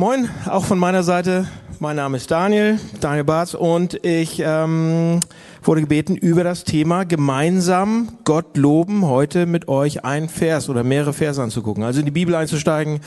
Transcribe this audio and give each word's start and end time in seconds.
Moin, 0.00 0.30
auch 0.46 0.64
von 0.64 0.78
meiner 0.78 1.02
Seite. 1.02 1.46
Mein 1.78 1.96
Name 1.96 2.16
ist 2.16 2.30
Daniel, 2.30 2.80
Daniel 3.02 3.24
Barz, 3.24 3.52
und 3.52 4.02
ich 4.02 4.42
ähm, 4.42 5.20
wurde 5.62 5.82
gebeten, 5.82 6.16
über 6.16 6.42
das 6.42 6.64
Thema 6.64 7.04
gemeinsam 7.04 8.08
Gott 8.24 8.56
loben, 8.56 9.06
heute 9.06 9.44
mit 9.44 9.68
euch 9.68 10.02
ein 10.02 10.30
Vers 10.30 10.70
oder 10.70 10.84
mehrere 10.84 11.12
Verse 11.12 11.42
anzugucken, 11.42 11.84
also 11.84 12.00
in 12.00 12.06
die 12.06 12.12
Bibel 12.12 12.34
einzusteigen. 12.34 13.00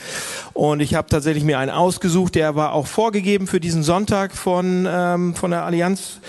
Und 0.52 0.78
ich 0.78 0.94
habe 0.94 1.08
tatsächlich 1.08 1.42
mir 1.42 1.58
einen 1.58 1.72
ausgesucht, 1.72 2.36
der 2.36 2.54
war 2.54 2.72
auch 2.72 2.86
vorgegeben 2.86 3.48
für 3.48 3.58
diesen 3.58 3.82
Sonntag 3.82 4.32
von, 4.32 4.86
ähm, 4.88 5.34
von 5.34 5.50
der 5.50 5.64
Allianz. 5.64 6.20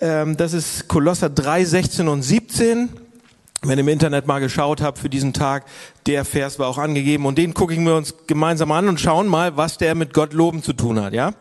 Ähm, 0.00 0.36
das 0.36 0.52
ist 0.52 0.86
Kolosser 0.86 1.28
3, 1.28 1.64
16 1.64 2.06
und 2.06 2.22
17 2.22 2.88
wenn 3.68 3.78
im 3.78 3.88
Internet 3.88 4.26
mal 4.26 4.40
geschaut 4.40 4.80
habt 4.80 4.98
für 4.98 5.08
diesen 5.08 5.32
Tag, 5.32 5.64
der 6.06 6.24
Vers 6.24 6.58
war 6.58 6.68
auch 6.68 6.78
angegeben 6.78 7.26
und 7.26 7.38
den 7.38 7.54
gucken 7.54 7.84
wir 7.84 7.96
uns 7.96 8.14
gemeinsam 8.26 8.72
an 8.72 8.88
und 8.88 9.00
schauen 9.00 9.26
mal, 9.26 9.56
was 9.56 9.78
der 9.78 9.94
mit 9.94 10.14
Gott 10.14 10.32
loben 10.32 10.62
zu 10.62 10.72
tun 10.72 11.00
hat, 11.00 11.12
ja? 11.12 11.32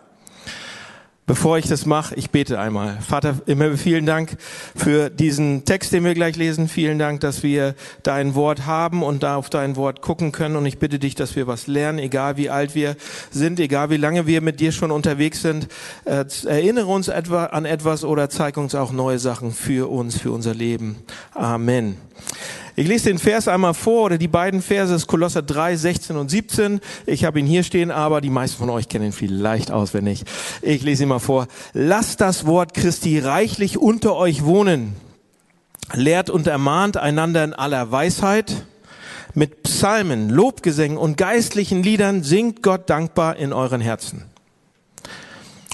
Bevor 1.26 1.58
ich 1.58 1.68
das 1.68 1.86
mache, 1.86 2.16
ich 2.16 2.32
bete 2.32 2.60
einmal. 2.60 2.98
Vater, 3.00 3.38
immer 3.46 3.78
vielen 3.78 4.06
Dank 4.06 4.36
für 4.76 5.10
diesen 5.10 5.64
Text, 5.64 5.94
den 5.94 6.04
wir 6.04 6.14
gleich 6.16 6.36
lesen. 6.36 6.68
Vielen 6.68 7.00
Dank, 7.00 7.22
dass 7.22 7.44
wir 7.44 7.76
dein 8.04 8.36
Wort 8.36 8.66
haben 8.66 9.04
und 9.04 9.24
da 9.24 9.38
auf 9.38 9.50
dein 9.50 9.78
Wort 9.78 10.02
gucken 10.02 10.34
können. 10.34 10.58
Und 10.58 10.66
ich 10.66 10.80
bitte 10.80 11.00
dich, 11.00 11.16
dass 11.16 11.38
wir 11.38 11.48
was 11.48 11.68
lernen, 11.68 11.98
egal 12.00 12.36
wie 12.36 12.50
alt 12.50 12.76
wir 12.76 12.98
sind, 13.32 13.62
egal 13.62 13.90
wie 13.90 13.96
lange 13.96 14.28
wir 14.28 14.42
mit 14.42 14.60
dir 14.60 14.74
schon 14.74 14.92
unterwegs 14.92 15.42
sind. 15.42 15.70
Äh, 16.04 16.26
erinnere 16.46 16.88
uns 16.88 17.08
etwa 17.08 17.46
an 17.46 17.64
etwas 17.64 18.04
oder 18.04 18.30
zeig 18.30 18.58
uns 18.58 18.76
auch 18.76 18.92
neue 18.92 19.18
Sachen 19.18 19.54
für 19.54 19.90
uns, 19.90 20.18
für 20.18 20.32
unser 20.34 20.54
Leben. 20.54 20.98
Amen. 21.34 21.96
Ich 22.76 22.88
lese 22.88 23.10
den 23.10 23.20
Vers 23.20 23.48
einmal 23.48 23.76
vor 23.76 24.06
oder 24.06 24.18
die 24.18 24.28
beiden 24.28 24.62
Verse 24.64 24.96
ist 24.96 25.06
Kolosser 25.06 25.44
3, 25.44 25.76
16 25.76 26.16
und 26.16 26.30
17. 26.30 26.80
Ich 27.06 27.24
habe 27.24 27.40
ihn 27.40 27.46
hier 27.46 27.62
stehen, 27.62 27.92
aber 27.92 28.20
die 28.20 28.32
meisten 28.32 28.58
von 28.58 28.72
euch 28.72 28.90
kennen 28.90 29.06
ihn 29.06 29.12
vielleicht 29.12 29.70
auswendig. 29.70 30.24
Ich 30.64 30.82
lese 30.82 31.04
ihn 31.04 31.10
mal 31.10 31.20
vor. 31.20 31.48
Lasst 31.74 32.20
das 32.20 32.48
Wort 32.48 32.74
Christi 32.74 33.20
reichlich 33.20 33.78
unter 33.78 34.16
euch 34.16 34.44
wohnen. 34.44 34.96
Lehrt 35.94 36.32
und 36.32 36.48
ermahnt 36.48 36.98
einander 36.98 37.44
in 37.44 37.54
aller 37.54 37.92
Weisheit. 37.92 38.66
Mit 39.36 39.62
Psalmen, 39.64 40.30
Lobgesängen 40.30 40.98
und 40.98 41.16
geistlichen 41.16 41.84
Liedern 41.84 42.24
singt 42.24 42.64
Gott 42.64 42.90
dankbar 42.90 43.36
in 43.36 43.54
euren 43.54 43.82
Herzen. 43.82 44.26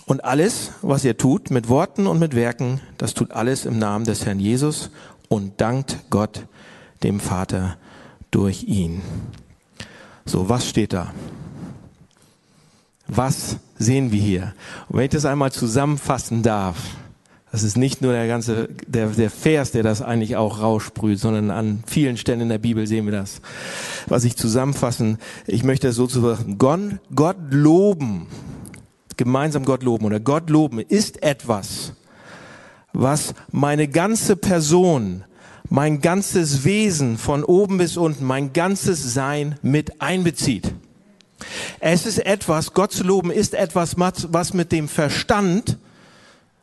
Und 0.05 0.25
alles, 0.25 0.71
was 0.81 1.05
ihr 1.05 1.17
tut, 1.17 1.49
mit 1.49 1.69
Worten 1.69 2.07
und 2.07 2.19
mit 2.19 2.35
Werken, 2.35 2.81
das 2.97 3.13
tut 3.13 3.31
alles 3.31 3.65
im 3.65 3.79
Namen 3.79 4.05
des 4.05 4.25
Herrn 4.25 4.39
Jesus 4.39 4.89
und 5.29 5.61
dankt 5.61 5.97
Gott 6.09 6.43
dem 7.03 7.19
Vater 7.19 7.77
durch 8.31 8.63
ihn. 8.63 9.01
So, 10.25 10.49
was 10.49 10.67
steht 10.67 10.93
da? 10.93 11.13
Was 13.07 13.57
sehen 13.77 14.11
wir 14.11 14.21
hier? 14.21 14.53
Und 14.87 14.97
wenn 14.97 15.05
ich 15.05 15.11
das 15.11 15.25
einmal 15.25 15.51
zusammenfassen 15.51 16.43
darf, 16.43 16.77
das 17.51 17.63
ist 17.63 17.77
nicht 17.77 18.03
nur 18.03 18.13
der 18.13 18.27
ganze, 18.27 18.69
der, 18.85 19.07
der 19.07 19.31
Vers, 19.31 19.71
der 19.71 19.81
das 19.81 20.03
eigentlich 20.03 20.35
auch 20.35 20.61
raussprüht, 20.61 21.19
sondern 21.19 21.49
an 21.49 21.83
vielen 21.87 22.17
Stellen 22.17 22.41
in 22.41 22.49
der 22.49 22.59
Bibel 22.59 22.85
sehen 22.85 23.05
wir 23.05 23.11
das. 23.11 23.41
Was 24.07 24.23
ich 24.23 24.37
zusammenfassen, 24.37 25.17
ich 25.47 25.63
möchte 25.63 25.87
es 25.87 25.95
so 25.95 26.05
zu 26.05 26.21
sagen, 26.21 26.59
Gott, 26.59 26.79
Gott 27.15 27.37
loben, 27.49 28.27
gemeinsam 29.17 29.65
Gott 29.65 29.81
loben 29.81 30.05
oder 30.05 30.19
Gott 30.19 30.51
loben 30.51 30.79
ist 30.79 31.23
etwas, 31.23 31.93
was 32.93 33.33
meine 33.51 33.87
ganze 33.87 34.35
Person 34.35 35.23
mein 35.69 36.01
ganzes 36.01 36.63
Wesen 36.63 37.17
von 37.17 37.43
oben 37.43 37.77
bis 37.77 37.95
unten, 37.97 38.25
mein 38.25 38.53
ganzes 38.53 39.13
Sein 39.13 39.57
mit 39.61 40.01
einbezieht. 40.01 40.73
Es 41.79 42.05
ist 42.05 42.25
etwas, 42.25 42.73
Gott 42.73 42.91
zu 42.91 43.03
loben 43.03 43.31
ist 43.31 43.53
etwas, 43.53 43.95
was 43.97 44.53
mit 44.53 44.71
dem 44.71 44.89
Verstand, 44.89 45.77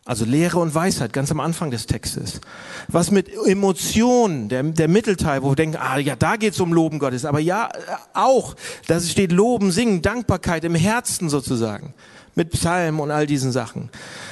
also 0.04 0.24
Lehre 0.24 0.58
und 0.58 0.74
Weisheit, 0.74 1.12
ganz 1.12 1.30
am 1.30 1.40
Anfang 1.40 1.70
des 1.70 1.86
Textes, 1.86 2.40
was 2.88 3.10
mit 3.10 3.32
Emotionen, 3.46 4.48
der, 4.48 4.62
der 4.62 4.88
Mittelteil, 4.88 5.42
wo 5.42 5.50
wir 5.50 5.56
denken, 5.56 5.78
ah 5.80 5.98
ja, 5.98 6.14
da 6.14 6.36
geht's 6.36 6.60
um 6.60 6.72
Loben 6.72 6.98
Gottes, 6.98 7.24
aber 7.24 7.40
ja, 7.40 7.70
auch, 8.12 8.54
da 8.86 9.00
steht 9.00 9.32
Loben, 9.32 9.72
Singen, 9.72 10.02
Dankbarkeit 10.02 10.64
im 10.64 10.74
Herzen 10.74 11.28
sozusagen, 11.28 11.94
mit 12.34 12.50
Psalmen 12.50 13.00
und 13.00 13.10
all 13.10 13.26
diesen 13.26 13.50
Sachen. 13.50 13.88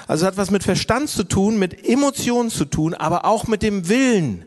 Also 0.06 0.26
hat 0.26 0.36
was 0.36 0.50
mit 0.50 0.62
Verstand 0.62 1.08
zu 1.08 1.24
tun, 1.24 1.58
mit 1.58 1.88
Emotionen 1.88 2.50
zu 2.50 2.66
tun, 2.66 2.92
aber 2.92 3.24
auch 3.24 3.46
mit 3.46 3.62
dem 3.62 3.88
Willen, 3.88 4.44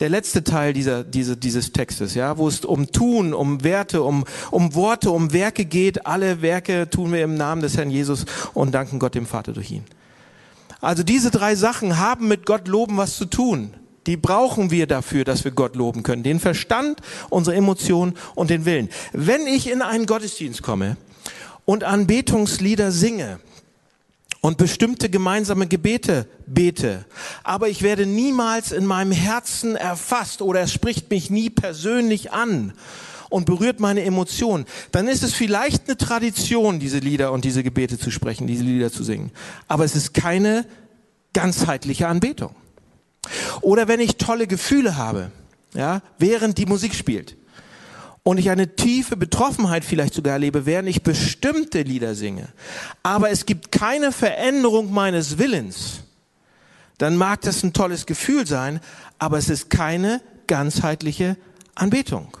der 0.00 0.10
letzte 0.10 0.44
Teil 0.44 0.72
dieser, 0.72 1.04
dieser, 1.04 1.36
dieses 1.36 1.72
Textes, 1.72 2.14
ja, 2.14 2.36
wo 2.36 2.48
es 2.48 2.64
um 2.64 2.92
Tun, 2.92 3.32
um 3.32 3.64
Werte, 3.64 4.02
um, 4.02 4.24
um 4.50 4.74
Worte, 4.74 5.10
um 5.10 5.32
Werke 5.32 5.64
geht. 5.64 6.06
Alle 6.06 6.42
Werke 6.42 6.90
tun 6.90 7.12
wir 7.12 7.24
im 7.24 7.34
Namen 7.36 7.62
des 7.62 7.76
Herrn 7.76 7.90
Jesus 7.90 8.26
und 8.52 8.72
danken 8.72 8.98
Gott 8.98 9.14
dem 9.14 9.26
Vater 9.26 9.52
durch 9.52 9.70
ihn. 9.70 9.84
Also 10.80 11.02
diese 11.02 11.30
drei 11.30 11.54
Sachen 11.54 11.98
haben 11.98 12.28
mit 12.28 12.44
Gott 12.44 12.68
loben 12.68 12.98
was 12.98 13.16
zu 13.16 13.24
tun. 13.24 13.72
Die 14.06 14.16
brauchen 14.16 14.70
wir 14.70 14.86
dafür, 14.86 15.24
dass 15.24 15.44
wir 15.44 15.50
Gott 15.50 15.74
loben 15.74 16.02
können. 16.02 16.22
Den 16.22 16.40
Verstand, 16.40 17.00
unsere 17.30 17.56
Emotionen 17.56 18.14
und 18.34 18.50
den 18.50 18.64
Willen. 18.66 18.90
Wenn 19.12 19.46
ich 19.46 19.70
in 19.70 19.82
einen 19.82 20.06
Gottesdienst 20.06 20.62
komme 20.62 20.96
und 21.64 21.82
Anbetungslieder 21.82 22.92
singe, 22.92 23.40
und 24.46 24.58
bestimmte 24.58 25.10
gemeinsame 25.10 25.66
Gebete 25.66 26.28
bete. 26.46 27.04
Aber 27.42 27.68
ich 27.68 27.82
werde 27.82 28.06
niemals 28.06 28.70
in 28.70 28.86
meinem 28.86 29.10
Herzen 29.10 29.74
erfasst 29.74 30.40
oder 30.40 30.60
es 30.60 30.72
spricht 30.72 31.10
mich 31.10 31.30
nie 31.30 31.50
persönlich 31.50 32.30
an 32.30 32.72
und 33.28 33.44
berührt 33.44 33.80
meine 33.80 34.04
Emotionen. 34.04 34.64
Dann 34.92 35.08
ist 35.08 35.24
es 35.24 35.34
vielleicht 35.34 35.88
eine 35.88 35.96
Tradition, 35.96 36.78
diese 36.78 37.00
Lieder 37.00 37.32
und 37.32 37.44
diese 37.44 37.64
Gebete 37.64 37.98
zu 37.98 38.12
sprechen, 38.12 38.46
diese 38.46 38.62
Lieder 38.62 38.92
zu 38.92 39.02
singen. 39.02 39.32
Aber 39.66 39.84
es 39.84 39.96
ist 39.96 40.14
keine 40.14 40.64
ganzheitliche 41.32 42.06
Anbetung. 42.06 42.54
Oder 43.62 43.88
wenn 43.88 43.98
ich 43.98 44.16
tolle 44.16 44.46
Gefühle 44.46 44.96
habe, 44.96 45.32
ja, 45.74 46.02
während 46.20 46.58
die 46.58 46.66
Musik 46.66 46.94
spielt 46.94 47.36
und 48.26 48.38
ich 48.38 48.50
eine 48.50 48.74
tiefe 48.74 49.16
Betroffenheit 49.16 49.84
vielleicht 49.84 50.12
sogar 50.12 50.32
erlebe, 50.32 50.66
während 50.66 50.88
ich 50.88 51.04
bestimmte 51.04 51.82
Lieder 51.82 52.16
singe, 52.16 52.48
aber 53.04 53.30
es 53.30 53.46
gibt 53.46 53.70
keine 53.70 54.10
Veränderung 54.10 54.92
meines 54.92 55.38
Willens, 55.38 56.00
dann 56.98 57.16
mag 57.16 57.42
das 57.42 57.62
ein 57.62 57.72
tolles 57.72 58.04
Gefühl 58.04 58.44
sein, 58.44 58.80
aber 59.20 59.38
es 59.38 59.48
ist 59.48 59.70
keine 59.70 60.20
ganzheitliche 60.48 61.36
Anbetung. 61.76 62.36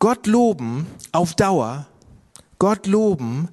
Gott 0.00 0.26
loben 0.26 0.88
auf 1.12 1.36
Dauer, 1.36 1.86
Gott 2.58 2.88
loben 2.88 3.50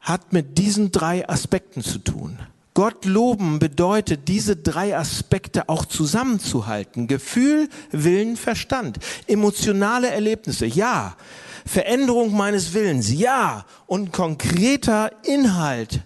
hat 0.00 0.32
mit 0.32 0.56
diesen 0.56 0.92
drei 0.92 1.28
Aspekten 1.28 1.82
zu 1.82 1.98
tun. 1.98 2.38
Gott 2.74 3.04
loben 3.04 3.60
bedeutet, 3.60 4.26
diese 4.26 4.56
drei 4.56 4.96
Aspekte 4.96 5.68
auch 5.68 5.84
zusammenzuhalten. 5.84 7.06
Gefühl, 7.06 7.68
Willen, 7.92 8.36
Verstand. 8.36 8.98
Emotionale 9.28 10.10
Erlebnisse, 10.10 10.66
ja. 10.66 11.16
Veränderung 11.64 12.36
meines 12.36 12.74
Willens, 12.74 13.12
ja. 13.12 13.64
Und 13.86 14.12
konkreter 14.12 15.12
Inhalt 15.24 16.02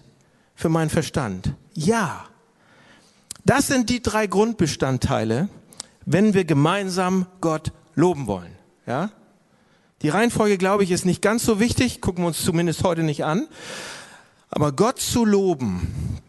für 0.53 0.69
meinen 0.69 0.91
Verstand, 0.91 1.53
ja. 1.73 2.25
Das 3.45 3.67
sind 3.67 3.89
die 3.89 4.03
drei 4.03 4.27
Grundbestandteile, 4.27 5.49
wenn 6.05 6.33
wir 6.35 6.45
gemeinsam 6.45 7.25
Gott 7.41 7.71
loben 7.95 8.27
wollen, 8.27 8.55
ja. 8.85 9.09
Die 10.01 10.09
Reihenfolge, 10.09 10.57
glaube 10.57 10.83
ich, 10.83 10.91
ist 10.91 11.05
nicht 11.05 11.21
ganz 11.21 11.43
so 11.43 11.59
wichtig, 11.59 11.99
gucken 11.99 12.23
wir 12.23 12.27
uns 12.27 12.43
zumindest 12.43 12.83
heute 12.83 13.03
nicht 13.03 13.25
an. 13.25 13.47
Aber 14.49 14.71
Gott 14.71 14.99
zu 14.99 15.25
loben, 15.25 16.19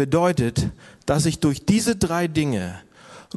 bedeutet, 0.00 0.70
dass 1.04 1.26
ich 1.26 1.40
durch 1.40 1.66
diese 1.66 1.94
drei 1.94 2.26
Dinge 2.26 2.80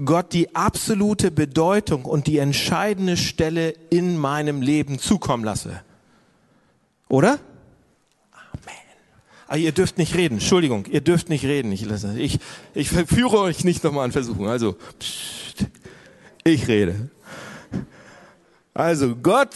Gott 0.06 0.32
die 0.32 0.56
absolute 0.56 1.30
Bedeutung 1.30 2.06
und 2.06 2.26
die 2.26 2.38
entscheidende 2.38 3.18
Stelle 3.18 3.72
in 3.90 4.18
meinem 4.18 4.62
Leben 4.62 4.98
zukommen 4.98 5.44
lasse. 5.44 5.82
Oder? 7.10 7.32
Amen. 8.32 8.78
Ah, 9.50 9.58
ihr 9.58 9.74
dürft 9.74 9.98
nicht 9.98 10.16
reden. 10.16 10.36
Entschuldigung, 10.36 10.86
ihr 10.86 11.02
dürft 11.02 11.28
nicht 11.28 11.44
reden. 11.44 11.74
Ich, 11.74 11.86
ich, 12.16 12.40
ich 12.74 12.90
führe 12.90 13.40
euch 13.40 13.66
nicht 13.66 13.84
nochmal 13.84 14.06
an 14.06 14.14
Versuchen. 14.14 14.48
Also, 14.48 14.78
pssst, 15.00 15.66
ich 16.46 16.66
rede. 16.70 17.10
Also, 18.74 19.18
Gott 19.18 19.52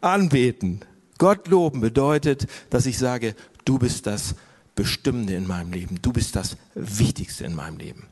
anbeten, 0.00 0.80
Gott 1.16 1.46
loben 1.46 1.80
bedeutet, 1.80 2.48
dass 2.70 2.86
ich 2.86 2.98
sage, 2.98 3.36
du 3.64 3.78
bist 3.78 4.08
das 4.08 4.34
Bestimmende 4.74 5.34
in 5.34 5.46
meinem 5.46 5.72
Leben. 5.72 5.98
Du 6.02 6.12
bist 6.12 6.36
das 6.36 6.56
Wichtigste 6.74 7.44
in 7.44 7.54
meinem 7.54 7.78
Leben. 7.78 8.06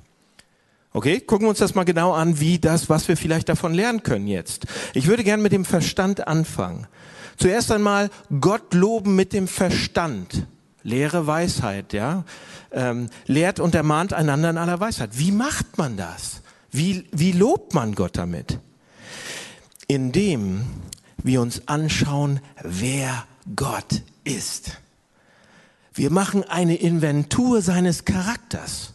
Okay, 0.92 1.20
gucken 1.20 1.46
wir 1.46 1.50
uns 1.50 1.58
das 1.58 1.74
mal 1.74 1.84
genau 1.84 2.12
an, 2.12 2.40
wie 2.40 2.58
das, 2.58 2.88
was 2.88 3.08
wir 3.08 3.16
vielleicht 3.16 3.48
davon 3.48 3.74
lernen 3.74 4.02
können 4.02 4.26
jetzt. 4.26 4.66
Ich 4.94 5.06
würde 5.06 5.22
gern 5.22 5.42
mit 5.42 5.52
dem 5.52 5.64
Verstand 5.64 6.26
anfangen. 6.26 6.86
Zuerst 7.36 7.70
einmal 7.70 8.10
Gott 8.40 8.74
loben 8.74 9.14
mit 9.14 9.32
dem 9.32 9.46
Verstand. 9.46 10.46
Lehre 10.82 11.26
Weisheit, 11.26 11.92
ja. 11.92 12.24
Ähm, 12.72 13.10
lehrt 13.26 13.60
und 13.60 13.74
ermahnt 13.74 14.12
einander 14.12 14.50
in 14.50 14.58
aller 14.58 14.80
Weisheit. 14.80 15.10
Wie 15.12 15.32
macht 15.32 15.78
man 15.78 15.96
das? 15.96 16.42
Wie, 16.70 17.04
wie 17.12 17.32
lobt 17.32 17.74
man 17.74 17.94
Gott 17.94 18.16
damit? 18.16 18.58
Indem 19.86 20.64
wir 21.22 21.40
uns 21.40 21.68
anschauen, 21.68 22.40
wer 22.62 23.26
Gott 23.54 24.02
ist. 24.24 24.78
Wir 25.98 26.10
machen 26.10 26.44
eine 26.44 26.76
Inventur 26.76 27.60
seines 27.60 28.04
Charakters. 28.04 28.92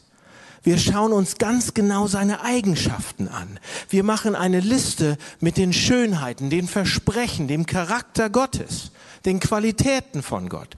Wir 0.64 0.78
schauen 0.78 1.12
uns 1.12 1.38
ganz 1.38 1.74
genau 1.74 2.08
seine 2.08 2.46
Eigenschaften 2.46 3.28
an. 3.28 3.60
Wir 3.90 4.04
machen 4.04 4.36
eine 4.36 4.62
Liste 4.62 5.18
mit 5.42 5.58
den 5.58 5.74
Schönheiten, 5.74 6.50
den 6.50 6.66
Versprechen, 6.66 7.50
dem 7.50 7.66
Charakter 7.66 8.30
Gottes, 8.30 8.92
den 9.26 9.42
Qualitäten 9.42 10.24
von 10.24 10.48
Gott. 10.48 10.78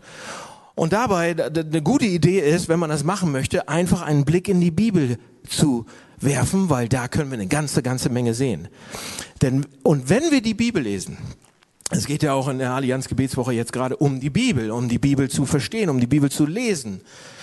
Und 0.74 0.94
dabei 0.94 1.36
eine 1.38 1.84
gute 1.84 2.08
Idee 2.08 2.40
ist, 2.40 2.70
wenn 2.70 2.80
man 2.80 2.90
das 2.90 3.04
machen 3.04 3.32
möchte, 3.32 3.70
einfach 3.70 4.02
einen 4.02 4.26
Blick 4.26 4.50
in 4.50 4.60
die 4.62 4.72
Bibel 4.72 5.20
zu 5.48 5.86
werfen, 6.20 6.72
weil 6.72 6.90
da 6.90 7.08
können 7.08 7.30
wir 7.30 7.38
eine 7.38 7.46
ganze, 7.46 7.84
ganze 7.84 8.10
Menge 8.10 8.34
sehen. 8.34 8.68
Denn, 9.44 9.68
und 9.84 10.10
wenn 10.10 10.32
wir 10.32 10.42
die 10.42 10.56
Bibel 10.56 10.82
lesen, 10.82 11.20
es 11.92 12.06
geht 12.06 12.24
ja 12.24 12.34
auch 12.34 12.48
in 12.48 12.58
der 12.58 12.72
Allianz 12.72 13.08
Gebetswoche 13.08 13.54
jetzt 13.54 13.74
gerade 13.74 13.98
um 13.98 14.20
die 14.20 14.30
Bibel, 14.30 14.72
um 14.72 14.90
die 14.90 15.00
Bibel 15.00 15.30
zu 15.30 15.46
verstehen, 15.46 15.90
um 15.90 16.00
die 16.00 16.08
Bibel 16.08 16.32
zu 16.32 16.46
lesen, 16.46 17.02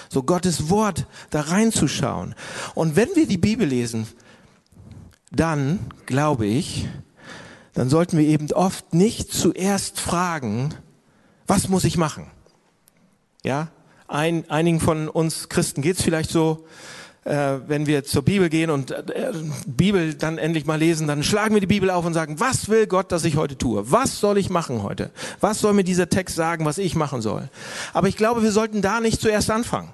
so 0.08 0.22
Gottes 0.22 0.68
Wort 0.68 1.06
da 1.30 1.42
reinzuschauen. 1.42 2.34
Und 2.74 2.96
wenn 2.96 3.08
wir 3.14 3.26
die 3.26 3.38
Bibel 3.38 3.66
lesen, 3.66 4.06
dann 5.30 5.78
glaube 6.06 6.46
ich, 6.46 6.88
dann 7.72 7.88
sollten 7.88 8.18
wir 8.18 8.26
eben 8.26 8.50
oft 8.52 8.92
nicht 8.92 9.32
zuerst 9.32 10.00
fragen, 10.00 10.74
was 11.46 11.68
muss 11.68 11.84
ich 11.84 11.96
machen? 11.96 12.26
Ja, 13.44 13.68
ein, 14.08 14.48
einigen 14.50 14.80
von 14.80 15.08
uns 15.08 15.48
Christen 15.48 15.82
geht's 15.82 16.02
vielleicht 16.02 16.30
so, 16.30 16.66
äh, 17.24 17.58
wenn 17.66 17.86
wir 17.86 18.04
zur 18.04 18.22
Bibel 18.22 18.48
gehen 18.48 18.70
und 18.70 18.90
äh, 18.90 19.32
Bibel 19.66 20.14
dann 20.14 20.38
endlich 20.38 20.66
mal 20.66 20.78
lesen, 20.78 21.06
dann 21.06 21.22
schlagen 21.22 21.54
wir 21.54 21.60
die 21.60 21.68
Bibel 21.68 21.90
auf 21.90 22.04
und 22.04 22.14
sagen, 22.14 22.40
was 22.40 22.68
will 22.68 22.86
Gott, 22.86 23.12
dass 23.12 23.24
ich 23.24 23.36
heute 23.36 23.56
tue? 23.56 23.90
Was 23.90 24.18
soll 24.18 24.38
ich 24.38 24.50
machen 24.50 24.82
heute? 24.82 25.10
Was 25.40 25.60
soll 25.60 25.72
mir 25.72 25.84
dieser 25.84 26.08
Text 26.08 26.34
sagen, 26.34 26.64
was 26.64 26.78
ich 26.78 26.96
machen 26.96 27.22
soll? 27.22 27.48
Aber 27.92 28.08
ich 28.08 28.16
glaube, 28.16 28.42
wir 28.42 28.50
sollten 28.50 28.82
da 28.82 29.00
nicht 29.00 29.20
zuerst 29.20 29.50
anfangen. 29.50 29.90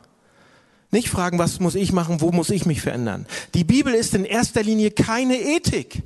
Nicht 0.91 1.11
fragen, 1.11 1.39
was 1.39 1.61
muss 1.61 1.75
ich 1.75 1.93
machen, 1.93 2.23
wo 2.23 2.33
muss 2.33 2.49
ich 2.49 2.65
mich 2.65 2.81
verändern. 2.81 3.27
Die 3.53 3.65
Bibel 3.65 3.93
ist 3.93 4.15
in 4.15 4.25
erster 4.25 4.63
Linie 4.63 4.91
keine 4.91 5.39
Ethik. 5.39 6.03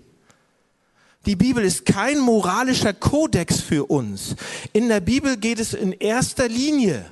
Die 1.25 1.37
Bibel 1.37 1.63
ist 1.63 1.87
kein 1.87 2.19
moralischer 2.19 2.93
Kodex 2.93 3.61
für 3.61 3.89
uns. 3.89 4.35
In 4.73 4.89
der 4.89 4.99
Bibel 4.99 5.37
geht 5.37 5.61
es 5.61 5.73
in 5.73 5.93
erster 5.93 6.49
Linie, 6.49 7.05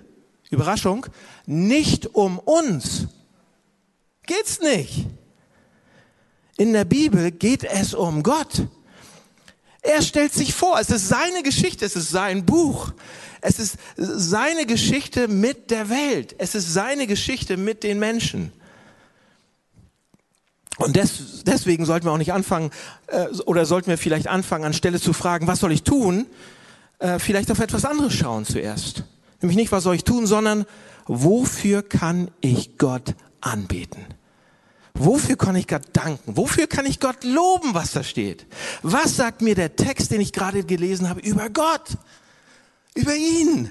Überraschung, 0.51 1.07
nicht 1.47 2.13
um 2.13 2.41
uns. 2.41 3.07
Geht's 4.31 4.61
nicht. 4.61 5.07
In 6.57 6.73
der 6.73 6.85
Bibel 6.85 7.33
geht 7.33 7.65
es 7.65 7.95
um 7.95 8.23
Gott. 8.23 8.63
Er 9.83 10.03
stellt 10.03 10.33
sich 10.33 10.55
vor, 10.55 10.79
es 10.79 10.89
ist 10.89 11.09
seine 11.09 11.43
Geschichte, 11.43 11.85
es 11.85 11.97
ist 11.97 12.11
sein 12.11 12.47
Buch. 12.47 12.93
Es 13.41 13.59
ist 13.59 13.77
seine 13.97 14.67
Geschichte 14.67 15.27
mit 15.27 15.73
der 15.73 15.91
Welt. 15.91 16.37
Es 16.39 16.55
ist 16.55 16.73
seine 16.73 17.09
Geschichte 17.09 17.57
mit 17.57 17.83
den 17.83 17.99
Menschen. 17.99 18.53
Und 20.77 20.95
des, 20.95 21.43
deswegen 21.43 21.85
sollten 21.85 22.07
wir 22.07 22.13
auch 22.13 22.17
nicht 22.17 22.33
anfangen, 22.33 22.71
äh, 23.09 23.27
oder 23.47 23.67
sollten 23.67 23.89
wir 23.89 23.99
vielleicht 23.99 24.29
anfangen, 24.29 24.65
anstelle 24.65 25.01
zu 25.01 25.13
fragen, 25.13 25.49
was 25.49 25.59
soll 25.59 25.73
ich 25.73 25.83
tun, 25.83 26.27
äh, 27.01 27.19
vielleicht 27.19 27.51
auf 27.51 27.59
etwas 27.59 27.85
anderes 27.85 28.15
schauen 28.15 28.45
zuerst. 28.45 29.03
Nämlich 29.43 29.57
nicht, 29.57 29.73
was 29.73 29.83
soll 29.83 29.97
ich 29.97 30.05
tun, 30.05 30.29
sondern 30.29 30.67
wofür 31.09 31.83
kann 31.83 32.31
ich 32.41 32.79
Gott 32.79 33.17
anbeten? 33.41 34.20
Wofür 34.95 35.37
kann 35.37 35.57
ich 35.57 35.67
Gott 35.67 35.85
danken? 35.93 36.37
Wofür 36.37 36.67
kann 36.67 36.87
ich 36.87 37.01
Gott 37.01 37.25
loben, 37.25 37.75
was 37.75 37.93
da 37.93 38.03
steht? 38.03 38.47
Was 38.83 39.17
sagt 39.17 39.43
mir 39.43 39.55
der 39.55 39.77
Text, 39.77 40.11
den 40.11 40.21
ich 40.21 40.33
gerade 40.33 40.65
gelesen 40.65 41.09
habe, 41.09 41.21
über 41.21 41.49
Gott? 41.49 41.97
Über 42.95 43.15
ihn? 43.15 43.71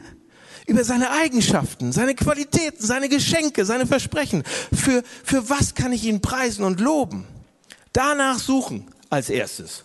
Über 0.65 0.83
seine 0.83 1.11
Eigenschaften, 1.11 1.91
seine 1.91 2.15
Qualitäten, 2.15 2.85
seine 2.85 3.09
Geschenke, 3.09 3.65
seine 3.65 3.87
Versprechen. 3.87 4.43
Für, 4.73 5.03
für 5.23 5.49
was 5.49 5.75
kann 5.75 5.91
ich 5.91 6.05
ihn 6.05 6.21
preisen 6.21 6.63
und 6.63 6.79
loben? 6.79 7.25
Danach 7.91 8.39
suchen 8.39 8.87
als 9.09 9.29
erstes. 9.29 9.83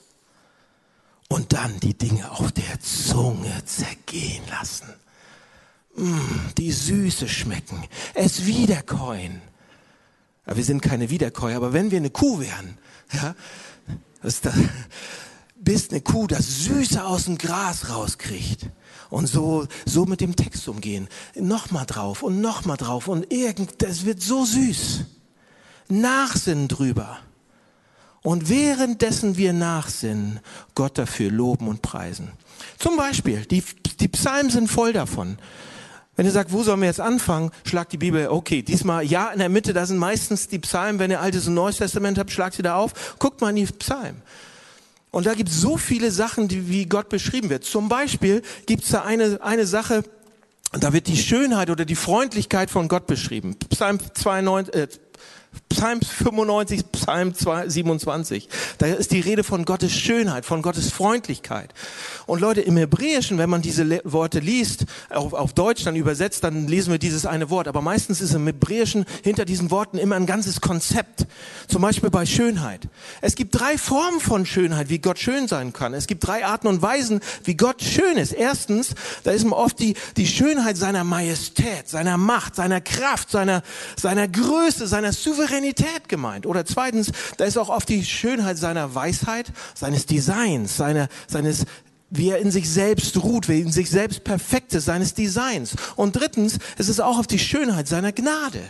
Und 1.28 1.52
dann 1.52 1.80
die 1.80 1.94
Dinge 1.94 2.30
auf 2.30 2.52
der 2.52 2.80
Zunge 2.80 3.64
zergehen 3.64 4.44
lassen. 4.50 4.92
Mm, 5.96 6.52
die 6.58 6.70
Süße 6.70 7.28
schmecken. 7.28 7.82
Es 8.12 8.44
wiederkäuen 8.46 9.40
wir 10.46 10.64
sind 10.64 10.80
keine 10.82 11.10
Wiederkäuer. 11.10 11.56
Aber 11.56 11.72
wenn 11.72 11.90
wir 11.90 11.98
eine 11.98 12.10
Kuh 12.10 12.40
wären, 12.40 12.78
ja, 13.12 13.34
das 14.22 14.40
da, 14.40 14.52
bis 15.56 15.90
eine 15.90 16.00
Kuh 16.00 16.26
das 16.26 16.64
Süße 16.64 17.04
aus 17.04 17.24
dem 17.24 17.38
Gras 17.38 17.88
rauskriegt 17.88 18.68
und 19.10 19.26
so, 19.26 19.66
so 19.86 20.06
mit 20.06 20.20
dem 20.20 20.36
Text 20.36 20.68
umgehen. 20.68 21.08
Nochmal 21.34 21.86
drauf 21.86 22.22
und 22.22 22.40
nochmal 22.40 22.76
drauf 22.76 23.08
und 23.08 23.32
irgend, 23.32 23.82
das 23.82 24.04
wird 24.04 24.20
so 24.22 24.44
süß. 24.44 25.04
Nachsinnen 25.88 26.68
drüber. 26.68 27.18
Und 28.22 28.48
währenddessen 28.48 29.36
wir 29.36 29.52
nachsinnen, 29.52 30.40
Gott 30.74 30.96
dafür 30.96 31.30
loben 31.30 31.68
und 31.68 31.82
preisen. 31.82 32.32
Zum 32.78 32.96
Beispiel, 32.96 33.44
die, 33.44 33.62
die 34.00 34.08
Psalmen 34.08 34.50
sind 34.50 34.68
voll 34.68 34.94
davon. 34.94 35.38
Wenn 36.16 36.26
ihr 36.26 36.32
sagt, 36.32 36.52
wo 36.52 36.62
sollen 36.62 36.80
wir 36.80 36.86
jetzt 36.86 37.00
anfangen, 37.00 37.50
schlagt 37.64 37.92
die 37.92 37.98
Bibel, 37.98 38.28
okay, 38.28 38.62
diesmal 38.62 39.04
ja 39.04 39.30
in 39.30 39.40
der 39.40 39.48
Mitte, 39.48 39.72
da 39.72 39.84
sind 39.84 39.98
meistens 39.98 40.46
die 40.48 40.60
Psalmen, 40.60 41.00
wenn 41.00 41.10
ihr 41.10 41.20
Altes 41.20 41.48
und 41.48 41.54
Neues 41.54 41.78
Testament 41.78 42.18
habt, 42.18 42.30
schlagt 42.30 42.54
sie 42.54 42.62
da 42.62 42.76
auf, 42.76 43.16
guckt 43.18 43.40
mal 43.40 43.50
in 43.50 43.56
die 43.56 43.66
Psalmen. 43.66 44.22
Und 45.10 45.26
da 45.26 45.34
gibt 45.34 45.48
es 45.48 45.60
so 45.60 45.76
viele 45.76 46.10
Sachen, 46.10 46.48
die, 46.48 46.68
wie 46.68 46.86
Gott 46.86 47.08
beschrieben 47.08 47.50
wird. 47.50 47.64
Zum 47.64 47.88
Beispiel 47.88 48.42
gibt 48.66 48.84
es 48.84 48.90
da 48.90 49.02
eine, 49.02 49.38
eine 49.42 49.66
Sache, 49.66 50.02
da 50.72 50.92
wird 50.92 51.06
die 51.06 51.16
Schönheit 51.16 51.70
oder 51.70 51.84
die 51.84 51.94
Freundlichkeit 51.94 52.70
von 52.70 52.88
Gott 52.88 53.06
beschrieben. 53.06 53.56
Psalm 53.70 53.98
92, 54.14 54.74
äh, 54.74 54.88
Psalm 55.68 56.00
95, 56.00 56.92
Psalm 56.92 57.34
27. 57.34 58.48
Da 58.78 58.86
ist 58.86 59.10
die 59.10 59.20
Rede 59.20 59.42
von 59.42 59.64
Gottes 59.64 59.92
Schönheit, 59.92 60.44
von 60.44 60.62
Gottes 60.62 60.92
Freundlichkeit. 60.92 61.74
Und 62.26 62.40
Leute, 62.40 62.60
im 62.60 62.76
Hebräischen, 62.76 63.38
wenn 63.38 63.50
man 63.50 63.60
diese 63.60 64.00
Worte 64.04 64.38
liest, 64.38 64.84
auf, 65.10 65.32
auf 65.32 65.52
Deutsch 65.52 65.84
dann 65.84 65.96
übersetzt, 65.96 66.44
dann 66.44 66.68
lesen 66.68 66.92
wir 66.92 66.98
dieses 66.98 67.26
eine 67.26 67.50
Wort. 67.50 67.66
Aber 67.66 67.82
meistens 67.82 68.20
ist 68.20 68.34
im 68.34 68.46
Hebräischen 68.46 69.04
hinter 69.22 69.44
diesen 69.44 69.70
Worten 69.70 69.98
immer 69.98 70.16
ein 70.16 70.26
ganzes 70.26 70.60
Konzept. 70.60 71.26
Zum 71.66 71.82
Beispiel 71.82 72.10
bei 72.10 72.24
Schönheit. 72.24 72.88
Es 73.20 73.34
gibt 73.34 73.58
drei 73.58 73.76
Formen 73.76 74.20
von 74.20 74.46
Schönheit, 74.46 74.90
wie 74.90 75.00
Gott 75.00 75.18
schön 75.18 75.48
sein 75.48 75.72
kann. 75.72 75.92
Es 75.92 76.06
gibt 76.06 76.26
drei 76.26 76.44
Arten 76.44 76.68
und 76.68 76.82
Weisen, 76.82 77.20
wie 77.44 77.56
Gott 77.56 77.82
schön 77.82 78.16
ist. 78.16 78.32
Erstens, 78.32 78.94
da 79.24 79.32
ist 79.32 79.44
oft 79.44 79.78
die, 79.80 79.94
die 80.16 80.26
Schönheit 80.26 80.76
seiner 80.76 81.04
Majestät, 81.04 81.88
seiner 81.88 82.16
Macht, 82.16 82.54
seiner 82.54 82.80
Kraft, 82.80 83.30
seiner, 83.30 83.62
seiner 83.96 84.28
Größe, 84.28 84.86
seiner 84.86 85.12
Souveränität 85.12 85.43
Souveränität 85.44 86.08
gemeint. 86.08 86.46
Oder 86.46 86.64
zweitens, 86.64 87.12
da 87.36 87.44
ist 87.44 87.58
auch 87.58 87.68
oft 87.68 87.88
die 87.88 88.04
Schönheit 88.04 88.58
seiner 88.58 88.94
Weisheit, 88.94 89.52
seines 89.74 90.06
Designs, 90.06 90.76
seiner, 90.76 91.08
seines 91.26 91.64
wie 92.10 92.30
er 92.30 92.38
in 92.38 92.50
sich 92.50 92.70
selbst 92.70 93.16
ruht, 93.22 93.48
wie 93.48 93.60
in 93.60 93.72
sich 93.72 93.90
selbst 93.90 94.24
perfekt 94.24 94.72
ist, 94.74 94.84
seines 94.84 95.14
Designs. 95.14 95.74
Und 95.96 96.16
drittens, 96.16 96.58
es 96.78 96.88
ist 96.88 97.00
auch 97.00 97.18
auf 97.18 97.26
die 97.26 97.38
Schönheit 97.38 97.88
seiner 97.88 98.12
Gnade, 98.12 98.60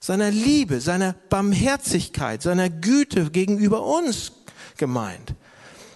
seiner 0.00 0.30
Liebe, 0.30 0.80
seiner 0.80 1.14
Barmherzigkeit, 1.28 2.42
seiner 2.42 2.70
Güte 2.70 3.30
gegenüber 3.30 3.84
uns 3.84 4.32
gemeint. 4.78 5.34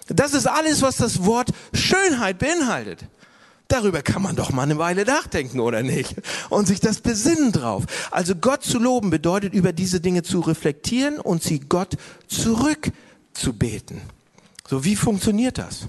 Das 0.07 0.35
ist 0.35 0.45
alles, 0.45 0.83
was 0.83 0.97
das 0.97 1.25
Wort 1.25 1.49
Schönheit 1.73 2.37
beinhaltet. 2.37 3.05
Darüber 3.67 4.01
kann 4.03 4.21
man 4.21 4.35
doch 4.35 4.51
mal 4.51 4.63
eine 4.63 4.77
Weile 4.77 5.05
nachdenken, 5.05 5.59
oder 5.59 5.81
nicht? 5.81 6.15
Und 6.49 6.67
sich 6.67 6.79
das 6.79 7.01
besinnen 7.01 7.51
drauf. 7.51 7.85
Also 8.11 8.35
Gott 8.35 8.63
zu 8.63 8.77
loben 8.77 9.09
bedeutet, 9.09 9.53
über 9.53 9.73
diese 9.73 9.99
Dinge 9.99 10.23
zu 10.23 10.39
reflektieren 10.39 11.19
und 11.19 11.41
sie 11.41 11.59
Gott 11.61 11.97
zurückzubeten. 12.27 14.01
So, 14.67 14.83
wie 14.83 14.95
funktioniert 14.95 15.57
das? 15.57 15.87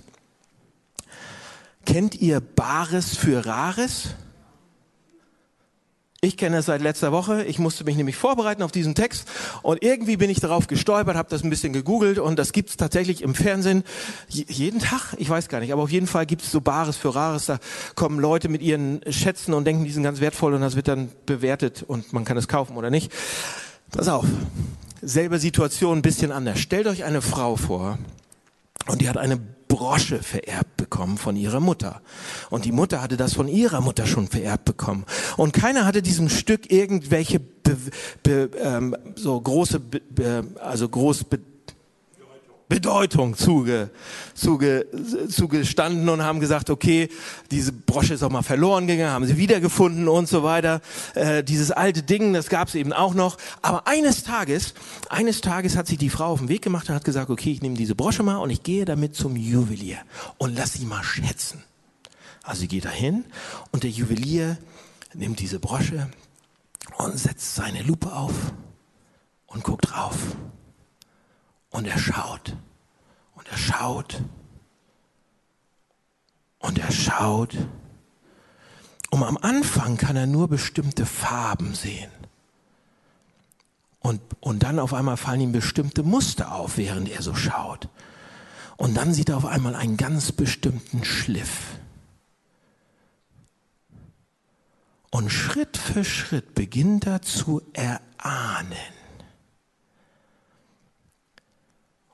Kennt 1.85 2.15
ihr 2.17 2.41
Bares 2.41 3.17
für 3.17 3.45
Rares? 3.45 4.09
Ich 6.27 6.37
kenne 6.37 6.57
es 6.57 6.67
seit 6.67 6.83
letzter 6.83 7.13
Woche. 7.13 7.45
Ich 7.45 7.61
musste 7.61 7.85
mich 7.85 7.95
nämlich 7.97 8.17
vorbereiten 8.17 8.65
auf 8.65 8.73
diesen 8.73 8.97
Text 8.97 9.29
und 9.63 9.85
irgendwie 9.85 10.17
bin 10.17 10.29
ich 10.29 10.41
darauf 10.41 10.67
gestolpert, 10.67 11.17
habe 11.17 11.29
das 11.31 11.45
ein 11.45 11.51
bisschen 11.51 11.73
gegoogelt 11.73 12.19
und 12.19 12.37
das 12.37 12.53
gibt's 12.53 12.77
tatsächlich 12.77 13.23
im 13.23 13.37
Fernsehen 13.37 13.85
jeden 14.29 14.81
Tag. 14.81 15.15
Ich 15.19 15.31
weiß 15.31 15.49
gar 15.49 15.61
nicht, 15.61 15.73
aber 15.73 15.85
auf 15.85 15.91
jeden 15.93 16.09
Fall 16.09 16.27
gibt's 16.27 16.51
so 16.51 16.61
Bares 16.61 16.97
für 16.97 17.15
Rares. 17.15 17.47
Da 17.47 17.61
kommen 17.95 18.19
Leute 18.19 18.49
mit 18.49 18.61
ihren 18.61 19.03
Schätzen 19.09 19.55
und 19.55 19.67
denken, 19.67 19.85
die 19.85 19.93
sind 19.93 20.03
ganz 20.03 20.19
wertvoll 20.19 20.55
und 20.55 20.63
das 20.63 20.75
wird 20.75 20.89
dann 20.89 21.11
bewertet 21.27 21.85
und 21.87 22.13
man 22.13 22.25
kann 22.25 22.37
es 22.37 22.49
kaufen 22.49 22.77
oder 22.77 22.91
nicht. 22.91 23.13
Pass 23.93 24.09
auf, 24.09 24.25
selbe 25.03 25.39
Situation, 25.39 25.99
ein 25.99 26.03
bisschen 26.03 26.33
anders. 26.33 26.59
Stellt 26.59 26.89
euch 26.89 27.05
eine 27.05 27.23
Frau 27.23 27.55
vor 27.55 27.99
und 28.89 29.01
die 29.01 29.09
hat 29.09 29.17
eine 29.17 29.39
Brosche 29.69 30.23
vererbt 30.23 30.77
bekommen 30.77 31.19
von 31.19 31.37
ihrer 31.37 31.61
Mutter. 31.61 32.01
Und 32.51 32.65
die 32.65 32.73
Mutter 32.73 33.03
hatte 33.03 33.17
das 33.17 33.35
von 33.35 33.49
ihrer 33.49 33.81
Mutter 33.81 34.07
schon 34.07 34.29
vererbt 34.29 34.65
bekommen. 34.65 35.05
Und 35.37 35.53
keiner 35.53 35.85
hatte 35.85 36.03
diesem 36.03 36.29
Stück 36.29 36.71
irgendwelche 36.71 37.41
be, 37.41 37.77
be, 38.23 38.51
ähm, 38.61 38.97
so 39.17 39.41
große, 39.41 39.81
be, 39.81 40.45
also 40.61 40.89
groß 40.89 41.25
Bedeutung 42.69 43.37
zuge, 43.37 43.91
zuge, 44.35 44.87
zugestanden 45.29 46.09
und 46.09 46.23
haben 46.23 46.41
gesagt, 46.41 46.69
okay, 46.69 47.09
diese 47.53 47.73
Brosche 47.73 48.15
ist 48.15 48.25
auch 48.25 48.31
mal 48.31 48.43
verloren 48.43 48.89
gegangen, 48.89 49.13
haben 49.13 49.25
sie 49.25 49.37
wiedergefunden 49.37 50.09
und 50.09 50.29
so 50.29 50.43
weiter. 50.43 50.81
Äh, 51.15 51.45
dieses 51.45 51.71
alte 51.71 52.03
Ding, 52.03 52.33
das 52.33 52.49
gab 52.49 52.67
es 52.67 52.75
eben 52.75 52.93
auch 52.93 53.15
noch. 53.15 53.37
Aber 53.63 53.87
eines 53.87 54.25
Tages, 54.25 54.75
eines 55.09 55.41
Tages 55.43 55.77
hat 55.77 55.87
sich 55.87 55.99
die 55.99 56.11
Frau 56.11 56.27
auf 56.27 56.41
den 56.41 56.49
Weg 56.49 56.63
gemacht 56.63 56.89
und 56.89 56.97
hat 56.97 57.05
gesagt, 57.05 57.31
okay, 57.31 57.53
ich 57.53 57.63
nehme 57.63 57.77
diese 57.77 57.95
Brosche 57.95 58.25
mal 58.25 58.39
und 58.39 58.51
ich 58.51 58.65
gehe 58.65 58.85
damit 58.85 59.15
zum 59.15 59.37
Juwelier 59.37 59.99
und 60.39 60.57
lass 60.57 60.73
sie 60.73 60.87
mal 60.87 61.05
schätzen. 61.05 61.63
Also 62.43 62.61
sie 62.63 62.69
geht 62.69 62.85
dahin 62.85 63.25
und 63.71 63.85
der 63.85 63.91
Juwelier 63.91 64.59
nimmt 65.15 65.39
diese 65.39 65.61
Brosche 65.61 66.11
und 66.99 67.17
setzt 67.19 67.55
seine 67.55 67.83
Lupe 67.83 68.13
auf 68.13 68.35
und 69.47 69.63
guckt 69.63 69.91
drauf. 69.91 70.17
Und 71.77 71.87
er 71.87 71.99
schaut. 71.99 72.57
Und 73.35 73.47
er 73.51 73.59
schaut. 73.59 74.23
Und 76.59 76.79
er 76.79 76.91
schaut. 76.91 77.55
Und 79.11 79.23
am 79.23 79.37
Anfang 79.37 79.99
kann 79.99 80.17
er 80.17 80.27
nur 80.27 80.49
bestimmte 80.49 81.05
Farben 81.05 81.75
sehen. 81.75 82.11
Und, 84.01 84.23
und 84.41 84.63
dann 84.63 84.79
auf 84.79 84.95
einmal 84.95 85.19
fallen 85.19 85.43
ihm 85.43 85.53
bestimmte 85.53 86.03
Muster 86.03 86.55
auf, 86.55 86.79
während 86.79 87.11
er 87.11 87.21
so 87.21 87.35
schaut. 87.35 87.91
Und 88.79 88.97
dann 88.97 89.13
sieht 89.13 89.29
er 89.29 89.37
auf 89.37 89.45
einmal 89.45 89.75
einen 89.75 89.99
ganz 89.99 90.33
bestimmten 90.33 91.05
Schliff. 91.05 91.79
Und 95.11 95.29
Schritt 95.29 95.77
für 95.77 96.07
Schritt 96.07 96.55
beginnt 96.55 97.07
er 97.07 97.21
zu 97.21 97.61
erahnen, 97.75 98.79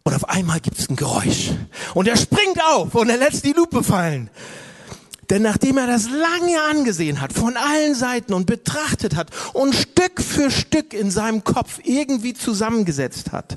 Und 0.05 0.15
auf 0.15 0.29
einmal 0.29 0.61
gibt 0.61 0.79
es 0.79 0.89
ein 0.89 0.97
Geräusch. 0.97 1.51
Und 1.95 2.09
er 2.09 2.17
springt 2.17 2.63
auf 2.63 2.95
und 2.95 3.09
er 3.09 3.19
lässt 3.19 3.45
die 3.45 3.53
Lupe 3.53 3.85
fallen. 3.85 4.31
Denn 5.31 5.43
nachdem 5.43 5.79
er 5.79 5.87
das 5.87 6.11
lange 6.11 6.61
angesehen 6.71 7.21
hat, 7.21 7.33
von 7.33 7.57
allen 7.57 7.95
Seiten 7.95 8.35
und 8.35 8.47
betrachtet 8.47 9.17
hat 9.17 9.31
und 9.55 9.75
Stück 9.75 10.21
für 10.21 10.51
Stück 10.51 10.93
in 10.93 11.11
seinem 11.11 11.45
Kopf 11.45 11.79
irgendwie 11.85 12.35
zusammengesetzt 12.35 13.33
hat, 13.33 13.57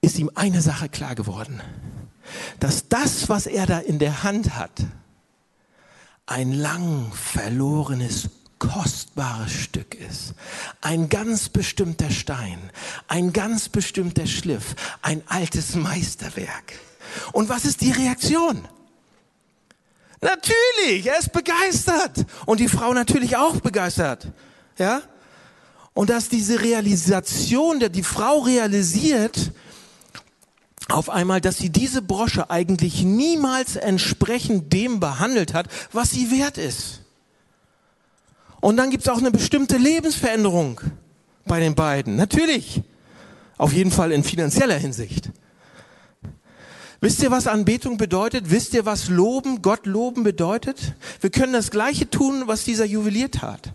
ist 0.00 0.18
ihm 0.18 0.30
eine 0.34 0.62
Sache 0.62 0.88
klar 0.88 1.14
geworden. 1.14 1.60
Dass 2.60 2.88
das, 2.88 3.28
was 3.28 3.46
er 3.46 3.66
da 3.66 3.78
in 3.78 3.98
der 3.98 4.22
Hand 4.22 4.56
hat, 4.56 4.72
ein 6.26 6.52
lang 6.52 7.12
verlorenes 7.12 8.30
kostbares 8.58 9.52
Stück 9.52 9.94
ist. 9.94 10.34
Ein 10.80 11.08
ganz 11.08 11.48
bestimmter 11.48 12.10
Stein, 12.10 12.58
ein 13.08 13.32
ganz 13.32 13.68
bestimmter 13.68 14.26
Schliff, 14.26 14.74
ein 15.02 15.22
altes 15.26 15.74
Meisterwerk. 15.74 16.72
Und 17.32 17.48
was 17.48 17.64
ist 17.64 17.80
die 17.80 17.92
Reaktion? 17.92 18.66
Natürlich, 20.20 21.06
er 21.06 21.18
ist 21.18 21.32
begeistert. 21.32 22.24
Und 22.46 22.60
die 22.60 22.68
Frau 22.68 22.94
natürlich 22.94 23.36
auch 23.36 23.60
begeistert. 23.60 24.28
Ja? 24.78 25.02
Und 25.92 26.10
dass 26.10 26.28
diese 26.28 26.62
Realisation, 26.62 27.78
der 27.78 27.90
die 27.90 28.02
Frau 28.02 28.40
realisiert, 28.40 29.52
auf 30.88 31.08
einmal, 31.08 31.40
dass 31.40 31.58
sie 31.58 31.70
diese 31.70 32.02
Brosche 32.02 32.50
eigentlich 32.50 33.02
niemals 33.02 33.76
entsprechend 33.76 34.72
dem 34.72 35.00
behandelt 35.00 35.54
hat, 35.54 35.68
was 35.92 36.10
sie 36.10 36.30
wert 36.30 36.58
ist. 36.58 37.03
Und 38.64 38.78
dann 38.78 38.88
gibt 38.88 39.02
es 39.02 39.10
auch 39.10 39.18
eine 39.18 39.30
bestimmte 39.30 39.76
Lebensveränderung 39.76 40.80
bei 41.44 41.60
den 41.60 41.74
beiden. 41.74 42.16
Natürlich. 42.16 42.80
Auf 43.58 43.74
jeden 43.74 43.90
Fall 43.90 44.10
in 44.10 44.24
finanzieller 44.24 44.78
Hinsicht. 44.78 45.28
Wisst 47.02 47.22
ihr, 47.22 47.30
was 47.30 47.46
Anbetung 47.46 47.98
bedeutet? 47.98 48.50
Wisst 48.50 48.72
ihr, 48.72 48.86
was 48.86 49.10
Loben, 49.10 49.60
Gott 49.60 49.84
loben 49.84 50.22
bedeutet? 50.22 50.94
Wir 51.20 51.28
können 51.28 51.52
das 51.52 51.70
Gleiche 51.70 52.08
tun, 52.08 52.44
was 52.46 52.64
dieser 52.64 52.86
Juwelier 52.86 53.30
tat. 53.30 53.74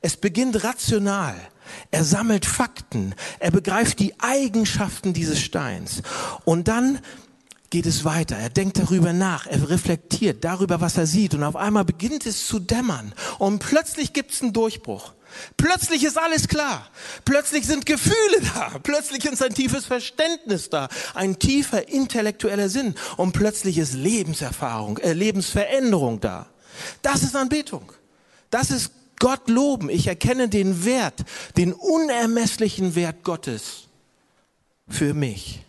Es 0.00 0.16
beginnt 0.16 0.64
rational. 0.64 1.36
Er 1.90 2.02
sammelt 2.02 2.46
Fakten. 2.46 3.14
Er 3.38 3.50
begreift 3.50 3.98
die 3.98 4.18
Eigenschaften 4.18 5.12
dieses 5.12 5.42
Steins. 5.42 6.00
Und 6.46 6.68
dann 6.68 7.00
geht 7.72 7.86
es 7.86 8.04
weiter. 8.04 8.36
Er 8.36 8.50
denkt 8.50 8.78
darüber 8.78 9.14
nach, 9.14 9.46
er 9.46 9.70
reflektiert 9.70 10.44
darüber, 10.44 10.82
was 10.82 10.98
er 10.98 11.06
sieht 11.06 11.32
und 11.32 11.42
auf 11.42 11.56
einmal 11.56 11.86
beginnt 11.86 12.26
es 12.26 12.46
zu 12.46 12.58
dämmern 12.58 13.14
und 13.38 13.60
plötzlich 13.60 14.12
gibt 14.12 14.30
es 14.32 14.42
einen 14.42 14.52
Durchbruch. 14.52 15.14
Plötzlich 15.56 16.04
ist 16.04 16.18
alles 16.18 16.48
klar. 16.48 16.86
Plötzlich 17.24 17.66
sind 17.66 17.86
Gefühle 17.86 18.42
da. 18.54 18.78
Plötzlich 18.82 19.24
ist 19.24 19.42
ein 19.42 19.54
tiefes 19.54 19.86
Verständnis 19.86 20.68
da. 20.68 20.90
Ein 21.14 21.38
tiefer 21.38 21.88
intellektueller 21.88 22.68
Sinn. 22.68 22.94
Und 23.16 23.32
plötzlich 23.32 23.78
ist 23.78 23.94
Lebenserfahrung, 23.94 24.98
äh, 24.98 25.14
Lebensveränderung 25.14 26.20
da. 26.20 26.50
Das 27.00 27.22
ist 27.22 27.34
Anbetung. 27.34 27.90
Das 28.50 28.70
ist 28.70 28.92
Gott 29.18 29.48
loben. 29.48 29.88
Ich 29.88 30.06
erkenne 30.06 30.50
den 30.50 30.84
Wert, 30.84 31.24
den 31.56 31.72
unermesslichen 31.72 32.94
Wert 32.94 33.24
Gottes 33.24 33.88
für 34.86 35.14
mich. 35.14 35.62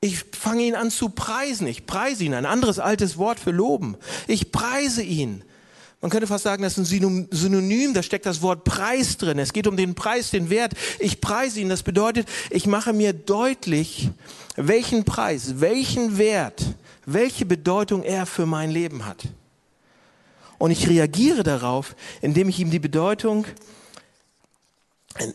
Ich 0.00 0.24
fange 0.32 0.62
ihn 0.62 0.76
an 0.76 0.90
zu 0.90 1.08
preisen. 1.08 1.66
Ich 1.66 1.86
preise 1.86 2.24
ihn. 2.24 2.34
Ein 2.34 2.46
anderes 2.46 2.78
altes 2.78 3.18
Wort 3.18 3.40
für 3.40 3.50
loben. 3.50 3.96
Ich 4.28 4.52
preise 4.52 5.02
ihn. 5.02 5.42
Man 6.00 6.12
könnte 6.12 6.28
fast 6.28 6.44
sagen, 6.44 6.62
das 6.62 6.78
ist 6.78 6.92
ein 6.92 7.28
Synonym, 7.32 7.92
da 7.92 8.04
steckt 8.04 8.24
das 8.24 8.40
Wort 8.40 8.62
Preis 8.62 9.16
drin. 9.16 9.40
Es 9.40 9.52
geht 9.52 9.66
um 9.66 9.76
den 9.76 9.96
Preis, 9.96 10.30
den 10.30 10.48
Wert. 10.48 10.74
Ich 11.00 11.20
preise 11.20 11.58
ihn. 11.60 11.68
Das 11.68 11.82
bedeutet, 11.82 12.28
ich 12.50 12.68
mache 12.68 12.92
mir 12.92 13.12
deutlich, 13.12 14.10
welchen 14.54 15.04
Preis, 15.04 15.60
welchen 15.60 16.16
Wert, 16.16 16.62
welche 17.04 17.44
Bedeutung 17.44 18.04
er 18.04 18.26
für 18.26 18.46
mein 18.46 18.70
Leben 18.70 19.06
hat. 19.06 19.24
Und 20.58 20.70
ich 20.70 20.88
reagiere 20.88 21.42
darauf, 21.42 21.96
indem 22.20 22.48
ich 22.48 22.60
ihm 22.60 22.70
die 22.70 22.78
Bedeutung, 22.78 23.46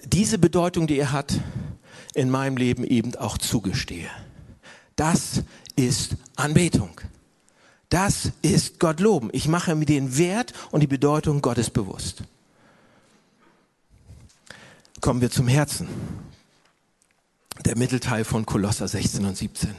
diese 0.05 0.38
Bedeutung, 0.38 0.88
die 0.88 0.98
er 0.98 1.12
hat, 1.12 1.34
in 2.13 2.29
meinem 2.29 2.55
Leben 2.55 2.86
eben 2.86 3.15
auch 3.15 3.38
zugestehe. 3.38 4.10
Das 4.96 5.44
ist 5.76 6.16
Anbetung. 6.36 7.02
Das 7.90 8.32
ist 8.42 8.80
Gott 8.80 9.00
loben. 9.00 9.30
Ich 9.34 9.48
mache 9.48 9.76
mir 9.76 9.86
den 9.86 10.18
Wert 10.18 10.54
und 10.72 10.80
die 10.80 10.88
Bedeutung 10.88 11.42
Gottes 11.42 11.70
bewusst. 11.70 12.24
Kommen 15.00 15.22
wir 15.22 15.30
zum 15.30 15.48
Herzen. 15.48 15.88
Der 17.66 17.78
Mittelteil 17.78 18.24
von 18.24 18.46
Kolosser 18.46 18.88
16 18.88 19.26
und 19.26 19.38
17. 19.38 19.76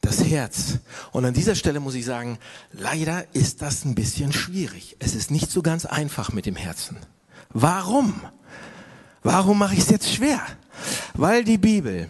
Das 0.00 0.24
Herz. 0.24 0.78
Und 1.12 1.24
an 1.24 1.32
dieser 1.32 1.54
Stelle 1.54 1.78
muss 1.78 1.94
ich 1.94 2.04
sagen, 2.04 2.38
leider 2.72 3.24
ist 3.34 3.62
das 3.62 3.84
ein 3.84 3.94
bisschen 3.94 4.32
schwierig. 4.32 4.96
Es 4.98 5.14
ist 5.14 5.30
nicht 5.30 5.50
so 5.50 5.62
ganz 5.62 5.86
einfach 5.86 6.32
mit 6.32 6.44
dem 6.44 6.56
Herzen. 6.56 6.96
Warum? 7.50 8.20
Warum 9.22 9.58
mache 9.58 9.74
ich 9.74 9.80
es 9.80 9.90
jetzt 9.90 10.12
schwer? 10.12 10.40
Weil 11.14 11.44
die 11.44 11.58
Bibel 11.58 12.08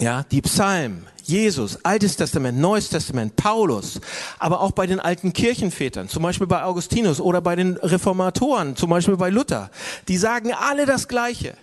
ja, 0.00 0.24
die 0.24 0.42
Psalmen, 0.42 1.06
Jesus, 1.22 1.78
Altes 1.84 2.16
Testament, 2.16 2.58
Neues 2.58 2.88
Testament, 2.88 3.36
Paulus, 3.36 4.00
aber 4.38 4.60
auch 4.60 4.72
bei 4.72 4.86
den 4.86 5.00
alten 5.00 5.32
Kirchenvätern, 5.32 6.08
zum 6.08 6.22
Beispiel 6.22 6.46
bei 6.46 6.62
Augustinus 6.62 7.20
oder 7.20 7.40
bei 7.40 7.56
den 7.56 7.76
Reformatoren, 7.76 8.76
zum 8.76 8.90
Beispiel 8.90 9.16
bei 9.16 9.30
Luther, 9.30 9.70
die 10.08 10.18
sagen 10.18 10.52
alle 10.52 10.86
das 10.86 11.08
Gleiche. 11.08 11.56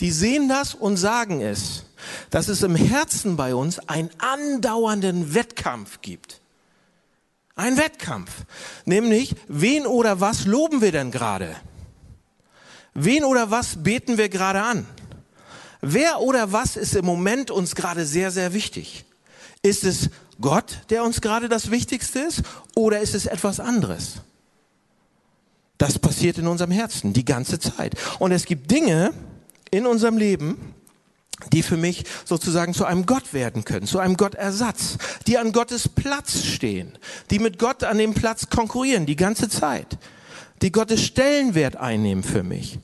Die 0.00 0.10
sehen 0.10 0.48
das 0.48 0.74
und 0.74 0.96
sagen 0.96 1.40
es, 1.40 1.84
dass 2.30 2.48
es 2.48 2.62
im 2.62 2.76
Herzen 2.76 3.36
bei 3.36 3.54
uns 3.54 3.78
einen 3.88 4.10
andauernden 4.18 5.34
Wettkampf 5.34 6.00
gibt. 6.02 6.40
Ein 7.54 7.78
Wettkampf. 7.78 8.30
Nämlich, 8.84 9.34
wen 9.48 9.86
oder 9.86 10.20
was 10.20 10.44
loben 10.44 10.82
wir 10.82 10.92
denn 10.92 11.10
gerade? 11.10 11.56
Wen 12.92 13.24
oder 13.24 13.50
was 13.50 13.82
beten 13.82 14.18
wir 14.18 14.28
gerade 14.28 14.60
an? 14.60 14.86
Wer 15.80 16.20
oder 16.20 16.52
was 16.52 16.76
ist 16.76 16.94
im 16.94 17.04
Moment 17.04 17.50
uns 17.50 17.74
gerade 17.74 18.06
sehr, 18.06 18.30
sehr 18.30 18.52
wichtig? 18.52 19.04
Ist 19.62 19.84
es 19.84 20.10
Gott, 20.40 20.80
der 20.90 21.04
uns 21.04 21.20
gerade 21.20 21.48
das 21.48 21.70
Wichtigste 21.70 22.20
ist, 22.20 22.42
oder 22.74 23.00
ist 23.00 23.14
es 23.14 23.26
etwas 23.26 23.60
anderes? 23.60 24.22
Das 25.78 25.98
passiert 25.98 26.38
in 26.38 26.46
unserem 26.46 26.70
Herzen 26.70 27.12
die 27.12 27.24
ganze 27.24 27.58
Zeit. 27.58 27.94
Und 28.18 28.32
es 28.32 28.46
gibt 28.46 28.70
Dinge 28.70 29.12
in 29.70 29.86
unserem 29.86 30.16
Leben, 30.16 30.74
die 31.52 31.62
für 31.62 31.76
mich 31.76 32.04
sozusagen 32.24 32.72
zu 32.72 32.86
einem 32.86 33.04
Gott 33.04 33.34
werden 33.34 33.64
können, 33.64 33.86
zu 33.86 33.98
einem 33.98 34.16
Gottersatz, 34.16 34.96
die 35.26 35.36
an 35.36 35.52
Gottes 35.52 35.88
Platz 35.88 36.42
stehen, 36.42 36.96
die 37.30 37.38
mit 37.38 37.58
Gott 37.58 37.84
an 37.84 37.98
dem 37.98 38.14
Platz 38.14 38.48
konkurrieren 38.48 39.04
die 39.04 39.16
ganze 39.16 39.50
Zeit, 39.50 39.98
die 40.62 40.72
Gottes 40.72 41.02
Stellenwert 41.02 41.76
einnehmen 41.76 42.24
für 42.24 42.42
mich. 42.42 42.78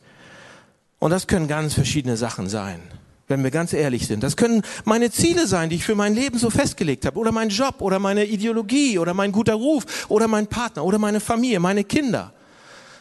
Und 1.03 1.11
das 1.11 1.27
können 1.27 1.49
ganz 1.49 1.75
verschiedene 1.75 2.17
Sachen 2.17 2.49
sein, 2.49 2.81
wenn 3.27 3.43
wir 3.43 3.51
ganz 3.51 3.73
ehrlich 3.73 4.07
sind. 4.07 4.23
Das 4.23 4.37
können 4.37 4.63
meine 4.85 5.11
Ziele 5.11 5.49
sein, 5.49 5.69
die 5.69 5.75
ich 5.75 5.85
für 5.85 5.97
mein 5.97 6.15
Leben 6.15 6.39
so 6.39 6.49
festgelegt 6.49 7.05
habe, 7.07 7.19
oder 7.19 7.33
mein 7.33 7.49
Job, 7.49 7.81
oder 7.81 7.99
meine 7.99 8.25
Ideologie, 8.25 9.01
oder 9.01 9.13
mein 9.13 9.33
guter 9.33 9.55
Ruf, 9.55 10.07
oder 10.09 10.29
mein 10.29 10.47
Partner, 10.47 10.85
oder 10.85 10.99
meine 10.99 11.19
Familie, 11.19 11.59
meine 11.59 11.83
Kinder. 11.83 12.33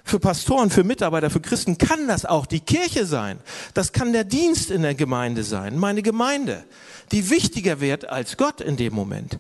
Für 0.03 0.19
Pastoren, 0.19 0.71
für 0.71 0.83
Mitarbeiter, 0.83 1.29
für 1.29 1.41
Christen 1.41 1.77
kann 1.77 2.07
das 2.07 2.25
auch 2.25 2.47
die 2.47 2.61
Kirche 2.61 3.05
sein. 3.05 3.37
Das 3.75 3.91
kann 3.91 4.13
der 4.13 4.23
Dienst 4.23 4.71
in 4.71 4.81
der 4.81 4.95
Gemeinde 4.95 5.43
sein, 5.43 5.77
meine 5.77 6.01
Gemeinde, 6.01 6.63
die 7.11 7.29
wichtiger 7.29 7.81
wird 7.81 8.09
als 8.09 8.35
Gott 8.35 8.61
in 8.61 8.77
dem 8.77 8.95
Moment. 8.95 9.37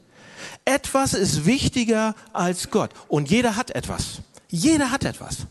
Etwas 0.65 1.15
ist 1.15 1.47
wichtiger 1.47 2.13
als 2.31 2.69
Gott 2.69 2.91
und 3.07 3.31
jeder 3.31 3.55
hat 3.55 3.71
etwas. 3.71 4.19
Jeder 4.49 4.91
hat 4.91 5.03
etwas. 5.03 5.47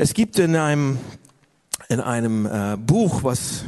Es 0.00 0.14
gibt 0.14 0.38
in 0.38 0.54
einem, 0.54 0.96
in 1.88 1.98
einem 1.98 2.46
äh, 2.46 2.76
Buch, 2.76 3.24
was 3.24 3.64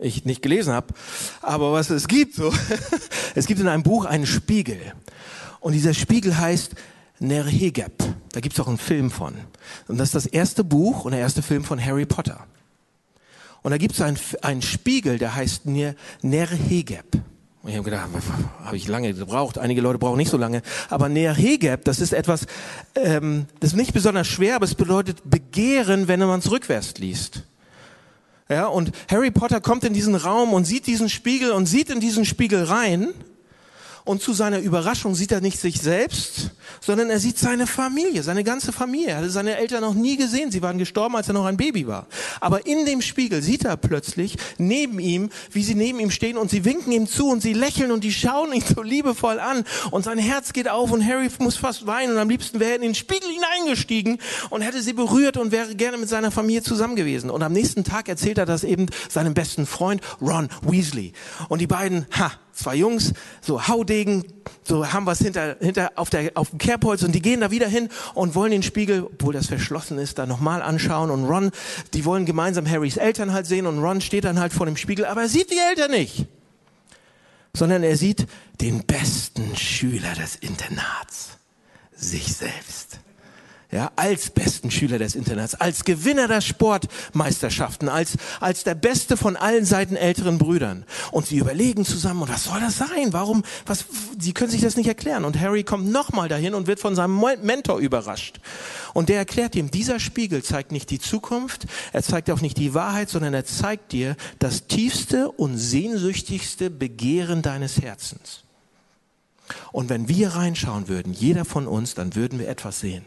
ich 0.00 0.24
nicht 0.24 0.40
gelesen 0.40 0.72
habe, 0.72 0.94
aber 1.42 1.74
was 1.74 1.90
es 1.90 2.08
gibt, 2.08 2.36
so, 2.36 2.50
es 3.34 3.44
gibt 3.44 3.60
in 3.60 3.68
einem 3.68 3.82
Buch 3.82 4.06
einen 4.06 4.24
Spiegel. 4.24 4.80
Und 5.60 5.74
dieser 5.74 5.92
Spiegel 5.92 6.38
heißt 6.38 6.74
Nerhegeb. 7.18 7.92
Da 8.32 8.40
gibt's 8.40 8.58
auch 8.60 8.68
einen 8.68 8.78
Film 8.78 9.10
von. 9.10 9.34
Und 9.88 9.98
das 9.98 10.08
ist 10.08 10.14
das 10.14 10.26
erste 10.26 10.64
Buch 10.64 11.04
und 11.04 11.10
der 11.10 11.20
erste 11.20 11.42
Film 11.42 11.64
von 11.64 11.84
Harry 11.84 12.06
Potter. 12.06 12.46
Und 13.60 13.70
da 13.70 13.76
gibt's 13.76 14.00
einen, 14.00 14.18
einen 14.40 14.62
Spiegel, 14.62 15.18
der 15.18 15.34
heißt 15.34 15.66
Ner, 15.66 15.94
Nerhegeb. 16.22 17.20
Und 17.62 17.70
ich 17.70 17.76
habe 17.76 17.84
gedacht, 17.84 18.08
habe 18.64 18.76
ich 18.76 18.86
lange 18.86 19.12
gebraucht. 19.14 19.58
Einige 19.58 19.80
Leute 19.80 19.98
brauchen 19.98 20.16
nicht 20.16 20.30
so 20.30 20.36
lange. 20.36 20.62
Aber 20.88 21.08
Nerhegeb, 21.08 21.84
das 21.84 22.00
ist 22.00 22.12
etwas, 22.12 22.46
ähm, 22.94 23.46
das 23.60 23.70
ist 23.70 23.76
nicht 23.76 23.92
besonders 23.92 24.28
schwer, 24.28 24.56
aber 24.56 24.64
es 24.64 24.74
bedeutet 24.74 25.28
Begehren, 25.28 26.06
wenn 26.08 26.20
man 26.20 26.38
es 26.38 26.50
rückwärts 26.50 26.98
liest. 26.98 27.42
Ja, 28.48 28.66
und 28.66 28.92
Harry 29.10 29.30
Potter 29.30 29.60
kommt 29.60 29.84
in 29.84 29.92
diesen 29.92 30.14
Raum 30.14 30.54
und 30.54 30.64
sieht 30.64 30.86
diesen 30.86 31.08
Spiegel 31.08 31.50
und 31.50 31.66
sieht 31.66 31.90
in 31.90 32.00
diesen 32.00 32.24
Spiegel 32.24 32.64
rein 32.64 33.08
und 34.08 34.22
zu 34.22 34.32
seiner 34.32 34.60
Überraschung 34.60 35.14
sieht 35.14 35.32
er 35.32 35.42
nicht 35.42 35.60
sich 35.60 35.82
selbst, 35.82 36.52
sondern 36.80 37.10
er 37.10 37.20
sieht 37.20 37.38
seine 37.38 37.66
Familie, 37.66 38.22
seine 38.22 38.42
ganze 38.42 38.72
Familie. 38.72 39.08
Er 39.08 39.16
hatte 39.18 39.28
seine 39.28 39.58
Eltern 39.58 39.82
noch 39.82 39.92
nie 39.92 40.16
gesehen. 40.16 40.50
Sie 40.50 40.62
waren 40.62 40.78
gestorben, 40.78 41.14
als 41.14 41.28
er 41.28 41.34
noch 41.34 41.44
ein 41.44 41.58
Baby 41.58 41.86
war. 41.86 42.06
Aber 42.40 42.64
in 42.64 42.86
dem 42.86 43.02
Spiegel 43.02 43.42
sieht 43.42 43.66
er 43.66 43.76
plötzlich 43.76 44.38
neben 44.56 44.98
ihm, 44.98 45.28
wie 45.52 45.62
sie 45.62 45.74
neben 45.74 46.00
ihm 46.00 46.10
stehen 46.10 46.38
und 46.38 46.48
sie 46.48 46.64
winken 46.64 46.90
ihm 46.90 47.06
zu 47.06 47.28
und 47.28 47.42
sie 47.42 47.52
lächeln 47.52 47.92
und 47.92 48.02
die 48.02 48.14
schauen 48.14 48.54
ihn 48.54 48.62
so 48.62 48.80
liebevoll 48.80 49.38
an. 49.40 49.64
Und 49.90 50.04
sein 50.04 50.16
Herz 50.16 50.54
geht 50.54 50.70
auf 50.70 50.90
und 50.90 51.06
Harry 51.06 51.28
muss 51.40 51.56
fast 51.56 51.86
weinen 51.86 52.12
und 52.12 52.18
am 52.18 52.30
liebsten 52.30 52.60
wäre 52.60 52.70
er 52.70 52.76
in 52.76 52.82
den 52.82 52.94
Spiegel 52.94 53.28
hineingestiegen 53.28 54.22
und 54.48 54.62
hätte 54.62 54.80
sie 54.80 54.94
berührt 54.94 55.36
und 55.36 55.52
wäre 55.52 55.74
gerne 55.74 55.98
mit 55.98 56.08
seiner 56.08 56.30
Familie 56.30 56.62
zusammen 56.62 56.96
gewesen. 56.96 57.28
Und 57.28 57.42
am 57.42 57.52
nächsten 57.52 57.84
Tag 57.84 58.08
erzählt 58.08 58.38
er 58.38 58.46
das 58.46 58.64
eben 58.64 58.86
seinem 59.10 59.34
besten 59.34 59.66
Freund 59.66 60.00
Ron 60.22 60.48
Weasley. 60.62 61.12
Und 61.50 61.60
die 61.60 61.66
beiden, 61.66 62.06
ha, 62.18 62.32
zwei 62.58 62.74
Jungs, 62.74 63.12
so 63.40 63.68
Haudegen, 63.68 64.24
so 64.64 64.92
haben 64.92 65.06
was 65.06 65.18
hinter, 65.18 65.56
hinter 65.60 65.92
auf, 65.94 66.10
der, 66.10 66.32
auf 66.34 66.50
dem 66.50 66.58
Kerbholz 66.58 67.02
und 67.02 67.12
die 67.12 67.22
gehen 67.22 67.40
da 67.40 67.50
wieder 67.50 67.68
hin 67.68 67.88
und 68.14 68.34
wollen 68.34 68.50
den 68.50 68.62
Spiegel, 68.62 69.04
obwohl 69.04 69.32
das 69.32 69.46
verschlossen 69.46 69.98
ist, 69.98 70.18
da 70.18 70.26
nochmal 70.26 70.60
anschauen 70.60 71.10
und 71.10 71.24
Ron, 71.24 71.50
die 71.94 72.04
wollen 72.04 72.26
gemeinsam 72.26 72.68
Harrys 72.68 72.96
Eltern 72.96 73.32
halt 73.32 73.46
sehen 73.46 73.66
und 73.66 73.78
Ron 73.78 74.00
steht 74.00 74.24
dann 74.24 74.40
halt 74.40 74.52
vor 74.52 74.66
dem 74.66 74.76
Spiegel, 74.76 75.06
aber 75.06 75.22
er 75.22 75.28
sieht 75.28 75.50
die 75.50 75.58
Eltern 75.70 75.92
nicht, 75.92 76.26
sondern 77.54 77.82
er 77.82 77.96
sieht 77.96 78.26
den 78.60 78.84
besten 78.84 79.56
Schüler 79.56 80.14
des 80.14 80.36
Internats, 80.36 81.38
sich 81.92 82.34
selbst 82.34 82.98
ja, 83.70 83.92
als 83.96 84.30
besten 84.30 84.70
Schüler 84.70 84.98
des 84.98 85.14
Internats, 85.14 85.54
als 85.54 85.84
Gewinner 85.84 86.26
der 86.26 86.40
Sportmeisterschaften, 86.40 87.90
als, 87.90 88.16
als 88.40 88.64
der 88.64 88.74
beste 88.74 89.18
von 89.18 89.36
allen 89.36 89.66
Seiten 89.66 89.94
älteren 89.94 90.38
Brüdern. 90.38 90.86
Und 91.10 91.26
sie 91.26 91.36
überlegen 91.36 91.84
zusammen, 91.84 92.22
und 92.22 92.30
was 92.30 92.44
soll 92.44 92.60
das 92.60 92.78
sein? 92.78 93.12
Warum, 93.12 93.44
was, 93.66 93.84
sie 94.18 94.32
können 94.32 94.50
sich 94.50 94.62
das 94.62 94.76
nicht 94.76 94.88
erklären. 94.88 95.26
Und 95.26 95.38
Harry 95.38 95.64
kommt 95.64 95.92
nochmal 95.92 96.28
dahin 96.28 96.54
und 96.54 96.66
wird 96.66 96.80
von 96.80 96.94
seinem 96.94 97.22
Mentor 97.42 97.78
überrascht. 97.78 98.40
Und 98.94 99.10
der 99.10 99.18
erklärt 99.18 99.54
ihm, 99.54 99.70
dieser 99.70 100.00
Spiegel 100.00 100.42
zeigt 100.42 100.72
nicht 100.72 100.88
die 100.88 100.98
Zukunft, 100.98 101.66
er 101.92 102.02
zeigt 102.02 102.30
auch 102.30 102.40
nicht 102.40 102.56
die 102.56 102.72
Wahrheit, 102.72 103.10
sondern 103.10 103.34
er 103.34 103.44
zeigt 103.44 103.92
dir 103.92 104.16
das 104.38 104.66
tiefste 104.66 105.30
und 105.30 105.58
sehnsüchtigste 105.58 106.70
Begehren 106.70 107.42
deines 107.42 107.82
Herzens. 107.82 108.44
Und 109.72 109.90
wenn 109.90 110.08
wir 110.08 110.30
reinschauen 110.30 110.88
würden, 110.88 111.12
jeder 111.12 111.44
von 111.44 111.66
uns, 111.66 111.94
dann 111.94 112.14
würden 112.14 112.38
wir 112.38 112.48
etwas 112.48 112.80
sehen. 112.80 113.04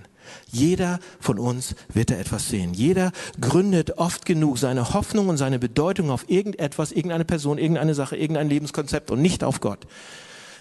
Jeder 0.51 0.99
von 1.19 1.39
uns 1.39 1.75
wird 1.93 2.11
da 2.11 2.15
etwas 2.15 2.49
sehen. 2.49 2.73
Jeder 2.73 3.11
gründet 3.39 3.97
oft 3.97 4.25
genug 4.25 4.57
seine 4.57 4.93
Hoffnung 4.93 5.29
und 5.29 5.37
seine 5.37 5.59
Bedeutung 5.59 6.09
auf 6.09 6.25
irgendetwas, 6.29 6.91
irgendeine 6.91 7.25
Person, 7.25 7.57
irgendeine 7.57 7.95
Sache, 7.95 8.17
irgendein 8.17 8.49
Lebenskonzept 8.49 9.11
und 9.11 9.21
nicht 9.21 9.43
auf 9.43 9.59
Gott. 9.59 9.87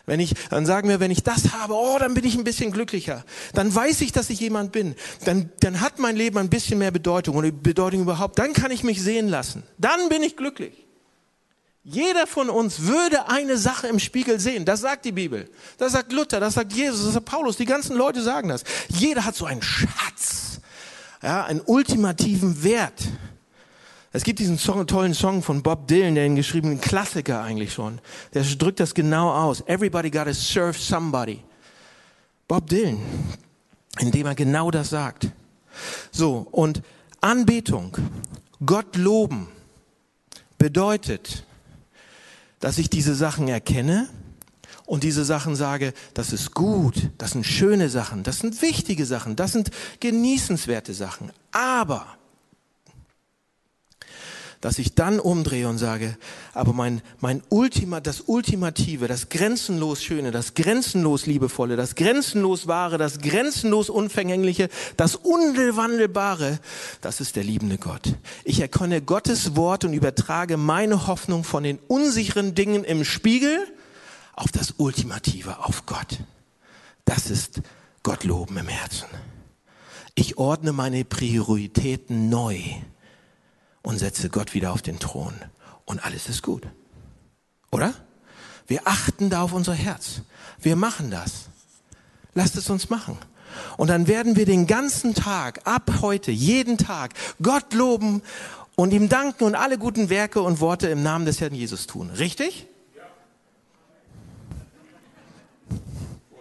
Wenn 0.07 0.21
ich, 0.21 0.35
dann 0.49 0.67
sagen 0.67 0.89
wir, 0.89 0.99
wenn 0.99 1.11
ich 1.11 1.23
das 1.23 1.53
habe, 1.53 1.75
oh, 1.75 1.97
dann 1.99 2.15
bin 2.15 2.25
ich 2.25 2.37
ein 2.37 2.45
bisschen 2.45 2.73
glücklicher. 2.73 3.25
Dann 3.55 3.73
weiß 3.73 4.01
ich, 4.01 4.13
dass 4.13 4.31
ich 4.31 4.41
jemand 4.41 4.73
bin. 4.73 4.95
Dann, 5.25 5.51
dann 5.61 5.81
hat 5.81 5.99
mein 5.99 6.17
Leben 6.17 6.39
ein 6.39 6.49
bisschen 6.49 6.79
mehr 6.79 6.91
Bedeutung 6.91 7.37
oder 7.37 7.53
Bedeutung 7.53 8.01
überhaupt. 8.01 8.39
Dann 8.39 8.53
kann 8.53 8.71
ich 8.71 8.83
mich 8.83 9.03
sehen 9.03 9.29
lassen. 9.29 9.63
Dann 9.79 10.09
bin 10.09 10.23
ich 10.23 10.37
glücklich. 10.37 10.90
Jeder 11.83 12.27
von 12.27 12.51
uns 12.51 12.83
würde 12.83 13.29
eine 13.29 13.57
Sache 13.57 13.89
im 13.89 13.99
Spiegel 13.99 14.39
sehen. 14.39 14.65
Das 14.65 14.81
sagt 14.81 15.07
die 15.07 15.13
Bibel. 15.13 15.49
Das 15.79 15.93
sagt 15.93 16.13
Luther, 16.13 16.39
das 16.39 16.55
sagt 16.55 16.73
Jesus, 16.73 17.05
das 17.05 17.15
sagt 17.15 17.27
Paulus. 17.27 17.57
Die 17.57 17.65
ganzen 17.65 17.97
Leute 17.97 18.23
sagen 18.23 18.49
das. 18.49 18.65
Jeder 18.89 19.25
hat 19.25 19.35
so 19.35 19.47
einen 19.47 19.63
Schatz, 19.63 20.61
ja, 21.23 21.45
einen 21.45 21.63
ultimativen 21.65 22.63
Wert. 22.63 23.09
Es 24.13 24.25
gibt 24.25 24.41
diesen 24.41 24.59
Song, 24.59 24.87
tollen 24.87 25.15
Song 25.15 25.43
von 25.43 25.63
Bob 25.63 25.87
Dylan, 25.87 26.17
der 26.17 26.27
ihn 26.27 26.37
geschrieben, 26.37 26.73
ein 26.73 26.81
Klassiker 26.81 27.43
eigentlich 27.43 27.73
schon. 27.73 28.01
Der 28.35 28.43
drückt 28.43 28.81
das 28.81 28.93
genau 28.93 29.31
aus. 29.33 29.63
Everybody 29.67 30.11
gotta 30.11 30.35
serve 30.35 30.77
somebody. 30.79 31.43
Bob 32.49 32.69
Dylan, 32.69 33.01
indem 34.01 34.27
er 34.27 34.35
genau 34.35 34.71
das 34.71 34.91
sagt. 34.91 35.29
So, 36.11 36.47
und 36.51 36.83
Anbetung, 37.21 37.97
Gott 38.67 38.97
loben, 38.97 39.49
bedeutet, 40.59 41.45
dass 42.61 42.79
ich 42.79 42.91
diese 42.91 43.15
Sachen 43.15 43.49
erkenne 43.49 44.09
und 44.87 45.03
diese 45.03 45.25
Sachen 45.25 45.57
sage, 45.57 45.93
das 46.15 46.33
ist 46.33 46.55
gut, 46.55 47.11
das 47.19 47.33
sind 47.33 47.45
schöne 47.45 47.89
Sachen, 47.89 48.23
das 48.23 48.39
sind 48.39 48.61
wichtige 48.63 49.07
Sachen, 49.07 49.37
das 49.37 49.53
sind 49.53 49.71
genießenswerte 50.01 50.95
Sachen. 50.95 51.33
Aber 51.53 52.07
dass 54.61 54.79
ich 54.79 54.95
dann 54.95 55.21
umdrehe 55.21 55.69
und 55.69 55.79
sage, 55.79 56.19
aber 56.53 56.75
mein, 56.75 57.01
mein 57.21 57.43
Ultima, 57.49 58.01
das 58.01 58.23
Ultimative, 58.27 59.09
das 59.09 59.31
grenzenlos 59.31 60.03
Schöne, 60.03 60.33
das 60.33 60.53
grenzenlos 60.55 61.25
Liebevolle, 61.25 61.77
das 61.77 61.95
grenzenlos 61.95 62.67
Wahre, 62.67 62.99
das 62.99 63.21
grenzenlos 63.21 63.89
Unvergängliche, 63.89 64.69
das 64.99 65.17
Unwandelbare, 65.17 66.59
das 67.01 67.21
ist 67.21 67.37
der 67.37 67.45
liebende 67.45 67.79
Gott. 67.79 68.15
Ich 68.45 68.61
erkenne 68.61 69.01
Gottes 69.01 69.57
Wort 69.57 69.85
und 69.85 69.95
übertrage 69.95 70.59
meine 70.59 71.07
Hoffnung 71.07 71.43
von 71.43 71.63
den 71.63 71.79
unsicheren 71.89 72.55
Dingen 72.55 72.85
im 72.85 73.05
Spiegel 73.05 73.59
auf 74.35 74.53
das 74.53 74.75
Ultimative, 74.77 75.65
auf 75.65 75.87
Gott. 75.87 76.19
Das 77.07 77.31
ist 77.31 77.63
Gott 78.03 78.25
loben 78.25 78.59
im 78.59 78.69
Herzen. 78.69 79.09
Ich 80.15 80.37
ordne 80.37 80.73
meine 80.73 81.05
Prioritäten 81.07 82.29
neu 82.29 82.61
und 83.83 83.99
setze 83.99 84.29
Gott 84.29 84.55
wieder 84.55 84.73
auf 84.73 84.83
den 84.83 84.99
Thron 84.99 85.35
und 85.85 86.05
alles 86.05 86.29
ist 86.29 86.43
gut. 86.43 86.67
Oder? 87.71 87.95
Wir 88.67 88.83
achten 88.85 89.31
da 89.31 89.43
auf 89.43 89.53
unser 89.53 89.75
Herz. 89.75 90.23
Wir 90.61 90.77
machen 90.77 91.11
das. 91.11 91.47
Lasst 92.35 92.57
es 92.57 92.71
uns 92.71 92.91
machen. 92.91 93.19
Und 93.77 93.89
dann 93.89 94.07
werden 94.07 94.37
wir 94.37 94.47
den 94.47 94.67
ganzen 94.67 95.15
Tag, 95.15 95.63
ab 95.65 95.91
heute, 96.01 96.31
jeden 96.31 96.79
Tag, 96.79 97.15
Gott 97.43 97.75
loben 97.75 98.23
und 98.77 98.93
ihm 98.93 99.09
danken 99.09 99.45
und 99.45 99.55
alle 99.55 99.79
guten 99.79 100.09
Werke 100.09 100.41
und 100.41 100.61
Worte 100.61 100.89
im 100.89 101.03
Namen 101.03 101.25
des 101.25 101.41
Herrn 101.41 101.55
Jesus 101.55 101.87
tun. 101.87 102.11
Richtig? 102.11 102.67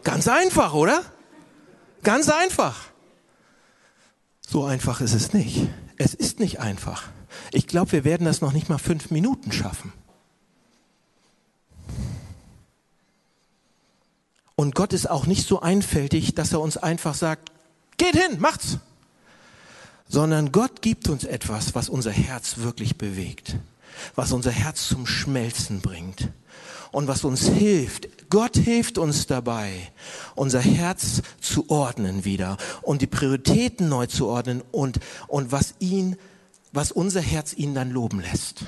Ganz 0.03 0.27
einfach, 0.27 0.73
oder? 0.73 1.03
Ganz 2.03 2.29
einfach. 2.29 2.77
So 4.47 4.65
einfach 4.65 5.01
ist 5.01 5.13
es 5.13 5.33
nicht. 5.33 5.67
Es 5.97 6.13
ist 6.13 6.39
nicht 6.39 6.59
einfach. 6.59 7.09
Ich 7.51 7.67
glaube, 7.67 7.91
wir 7.91 8.03
werden 8.03 8.25
das 8.25 8.41
noch 8.41 8.53
nicht 8.53 8.69
mal 8.69 8.77
fünf 8.77 9.11
Minuten 9.11 9.51
schaffen. 9.51 9.93
Und 14.55 14.75
Gott 14.75 14.91
ist 14.91 15.09
auch 15.09 15.25
nicht 15.25 15.47
so 15.47 15.61
einfältig, 15.61 16.35
dass 16.35 16.51
er 16.51 16.59
uns 16.59 16.75
einfach 16.75 17.13
sagt, 17.13 17.49
geht 17.95 18.15
hin, 18.15 18.39
macht's. 18.39 18.79
Sondern 20.09 20.51
Gott 20.51 20.81
gibt 20.81 21.07
uns 21.07 21.23
etwas, 21.23 21.75
was 21.75 21.87
unser 21.87 22.11
Herz 22.11 22.57
wirklich 22.57 22.97
bewegt, 22.97 23.55
was 24.15 24.33
unser 24.33 24.51
Herz 24.51 24.87
zum 24.87 25.07
Schmelzen 25.07 25.79
bringt 25.79 26.29
und 26.91 27.07
was 27.07 27.23
uns 27.23 27.47
hilft. 27.47 28.09
Gott 28.29 28.57
hilft 28.57 28.97
uns 28.97 29.27
dabei, 29.27 29.71
unser 30.35 30.59
Herz 30.59 31.21
zu 31.39 31.69
ordnen 31.69 32.25
wieder 32.25 32.57
und 32.81 33.01
die 33.01 33.07
Prioritäten 33.07 33.87
neu 33.87 34.07
zu 34.07 34.27
ordnen 34.27 34.61
und, 34.71 34.99
und 35.27 35.53
was 35.53 35.75
ihn 35.79 36.17
was 36.71 36.91
unser 36.91 37.21
Herz 37.21 37.53
ihn 37.53 37.73
dann 37.73 37.91
loben 37.91 38.21
lässt. 38.21 38.63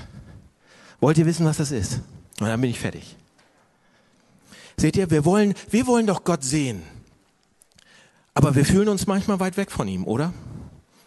Wollt 1.00 1.18
ihr 1.18 1.26
wissen, 1.26 1.46
was 1.46 1.56
das 1.56 1.70
ist? 1.70 2.00
Und 2.40 2.48
dann 2.48 2.60
bin 2.60 2.70
ich 2.70 2.78
fertig. 2.78 3.16
Seht 4.76 4.96
ihr, 4.96 5.10
wir 5.10 5.24
wollen, 5.24 5.54
wir 5.70 5.86
wollen 5.86 6.06
doch 6.06 6.24
Gott 6.24 6.42
sehen. 6.42 6.82
Aber 8.34 8.54
wir 8.54 8.64
fühlen 8.64 8.88
uns 8.88 9.06
manchmal 9.06 9.40
weit 9.40 9.56
weg 9.56 9.70
von 9.70 9.86
ihm, 9.86 10.04
oder? 10.04 10.32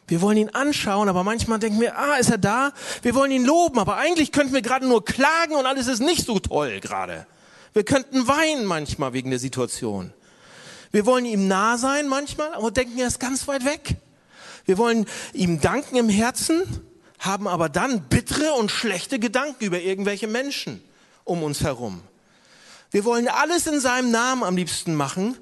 Wir 0.07 0.21
wollen 0.21 0.37
ihn 0.37 0.49
anschauen, 0.49 1.09
aber 1.09 1.23
manchmal 1.23 1.57
denken 1.57 1.81
wir, 1.81 1.97
ah, 1.97 2.17
ist 2.17 2.29
er 2.29 2.37
da? 2.37 2.71
Wir 3.01 3.15
wollen 3.15 3.31
ihn 3.31 3.43
loben, 3.43 3.79
aber 3.79 3.97
eigentlich 3.97 4.31
könnten 4.31 4.53
wir 4.53 4.61
gerade 4.61 4.87
nur 4.87 5.03
klagen 5.03 5.55
und 5.55 5.65
alles 5.65 5.87
ist 5.87 5.99
nicht 5.99 6.25
so 6.25 6.39
toll 6.39 6.79
gerade. 6.79 7.25
Wir 7.73 7.83
könnten 7.83 8.27
weinen 8.27 8.65
manchmal 8.65 9.13
wegen 9.13 9.31
der 9.31 9.39
Situation. 9.39 10.13
Wir 10.91 11.05
wollen 11.05 11.25
ihm 11.25 11.47
nah 11.47 11.77
sein 11.77 12.07
manchmal, 12.07 12.53
aber 12.53 12.71
denken, 12.71 12.99
er 12.99 13.07
ist 13.07 13.19
ganz 13.19 13.47
weit 13.47 13.65
weg. 13.65 13.95
Wir 14.65 14.77
wollen 14.77 15.07
ihm 15.33 15.59
danken 15.59 15.95
im 15.95 16.07
Herzen, 16.07 16.63
haben 17.25 17.47
aber 17.47 17.69
dann 17.69 18.03
bittere 18.03 18.53
und 18.53 18.71
schlechte 18.71 19.19
Gedanken 19.19 19.63
über 19.63 19.79
irgendwelche 19.79 20.27
Menschen 20.27 20.83
um 21.23 21.43
uns 21.43 21.61
herum. 21.61 22.01
Wir 22.91 23.03
wollen 23.03 23.27
alles 23.27 23.67
in 23.67 23.79
seinem 23.79 24.11
Namen 24.11 24.43
am 24.43 24.55
liebsten 24.55 24.95
machen 24.95 25.37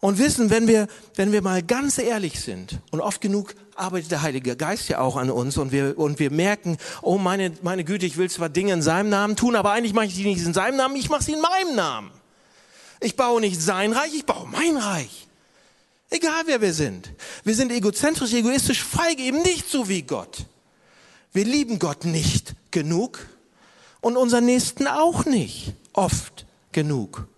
und 0.00 0.18
wissen, 0.18 0.50
wenn 0.50 0.66
wir, 0.66 0.88
wenn 1.14 1.32
wir 1.32 1.42
mal 1.42 1.62
ganz 1.62 1.98
ehrlich 1.98 2.40
sind 2.40 2.78
und 2.90 3.00
oft 3.00 3.20
genug 3.20 3.54
arbeitet 3.76 4.10
der 4.10 4.22
Heilige 4.22 4.56
Geist 4.56 4.88
ja 4.88 5.00
auch 5.00 5.16
an 5.16 5.30
uns 5.30 5.56
und 5.58 5.72
wir, 5.72 5.98
und 5.98 6.18
wir 6.18 6.30
merken, 6.30 6.78
oh 7.02 7.18
meine, 7.18 7.52
meine 7.62 7.84
Güte, 7.84 8.06
ich 8.06 8.16
will 8.16 8.30
zwar 8.30 8.48
Dinge 8.48 8.72
in 8.72 8.82
seinem 8.82 9.10
Namen 9.10 9.36
tun, 9.36 9.56
aber 9.56 9.72
eigentlich 9.72 9.92
mache 9.92 10.06
ich 10.06 10.14
die 10.14 10.24
nicht 10.24 10.44
in 10.44 10.54
seinem 10.54 10.76
Namen, 10.76 10.96
ich 10.96 11.10
mache 11.10 11.22
sie 11.22 11.32
in 11.32 11.40
meinem 11.40 11.74
Namen. 11.74 12.10
Ich 13.00 13.16
baue 13.16 13.40
nicht 13.40 13.60
sein 13.60 13.92
Reich, 13.92 14.14
ich 14.14 14.26
baue 14.26 14.46
mein 14.48 14.76
Reich. 14.76 15.26
Egal 16.10 16.42
wer 16.46 16.60
wir 16.60 16.74
sind. 16.74 17.10
Wir 17.44 17.54
sind 17.54 17.70
egozentrisch, 17.72 18.32
egoistisch, 18.32 18.82
feige, 18.82 19.22
eben 19.22 19.42
nicht 19.42 19.70
so 19.70 19.88
wie 19.88 20.02
Gott. 20.02 20.44
Wir 21.32 21.44
lieben 21.44 21.78
Gott 21.78 22.04
nicht 22.04 22.54
genug 22.70 23.26
und 24.00 24.16
unseren 24.16 24.46
Nächsten 24.46 24.86
auch 24.86 25.26
nicht 25.26 25.74
oft 25.92 26.46
genug. 26.72 27.28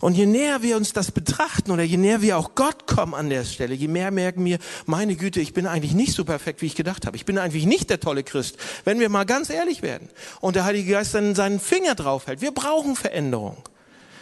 Und 0.00 0.14
je 0.14 0.26
näher 0.26 0.62
wir 0.62 0.76
uns 0.76 0.92
das 0.92 1.10
betrachten 1.10 1.72
oder 1.72 1.82
je 1.82 1.96
näher 1.96 2.22
wir 2.22 2.38
auch 2.38 2.54
Gott 2.54 2.86
kommen 2.86 3.14
an 3.14 3.30
der 3.30 3.44
Stelle, 3.44 3.74
je 3.74 3.88
mehr 3.88 4.10
merken 4.10 4.44
wir, 4.44 4.58
meine 4.86 5.16
Güte, 5.16 5.40
ich 5.40 5.52
bin 5.52 5.66
eigentlich 5.66 5.92
nicht 5.92 6.12
so 6.12 6.24
perfekt, 6.24 6.62
wie 6.62 6.66
ich 6.66 6.76
gedacht 6.76 7.06
habe. 7.06 7.16
Ich 7.16 7.24
bin 7.24 7.38
eigentlich 7.38 7.66
nicht 7.66 7.90
der 7.90 7.98
tolle 7.98 8.22
Christ, 8.22 8.56
wenn 8.84 9.00
wir 9.00 9.08
mal 9.08 9.24
ganz 9.24 9.50
ehrlich 9.50 9.82
werden. 9.82 10.08
Und 10.40 10.54
der 10.54 10.64
Heilige 10.64 10.92
Geist 10.92 11.14
dann 11.14 11.34
seinen 11.34 11.58
Finger 11.58 11.96
draufhält. 11.96 12.40
Wir 12.40 12.52
brauchen 12.52 12.94
Veränderung. 12.94 13.56